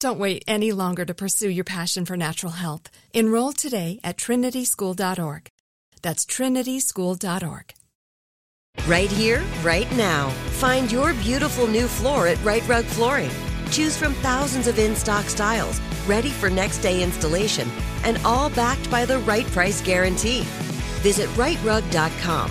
Don't 0.00 0.18
wait 0.18 0.44
any 0.48 0.72
longer 0.72 1.04
to 1.04 1.14
pursue 1.14 1.50
your 1.50 1.64
passion 1.64 2.06
for 2.06 2.16
natural 2.16 2.52
health. 2.52 2.88
Enroll 3.12 3.52
today 3.52 4.00
at 4.02 4.16
trinityschool.org. 4.16 5.50
That's 6.02 6.24
trinityschool.org. 6.24 7.74
Right 8.86 9.10
here, 9.10 9.44
right 9.62 9.90
now. 9.96 10.30
Find 10.58 10.90
your 10.90 11.12
beautiful 11.14 11.66
new 11.66 11.86
floor 11.86 12.26
at 12.28 12.42
Rite 12.42 12.66
Rug 12.66 12.86
Flooring. 12.86 13.30
Choose 13.70 13.96
from 13.96 14.14
thousands 14.14 14.66
of 14.66 14.78
in 14.78 14.96
stock 14.96 15.26
styles, 15.26 15.80
ready 16.06 16.30
for 16.30 16.48
next 16.48 16.78
day 16.78 17.02
installation, 17.02 17.68
and 18.02 18.16
all 18.24 18.48
backed 18.50 18.90
by 18.90 19.04
the 19.04 19.18
right 19.20 19.46
price 19.48 19.82
guarantee. 19.82 20.42
Visit 21.02 21.28
riterug.com. 21.30 22.50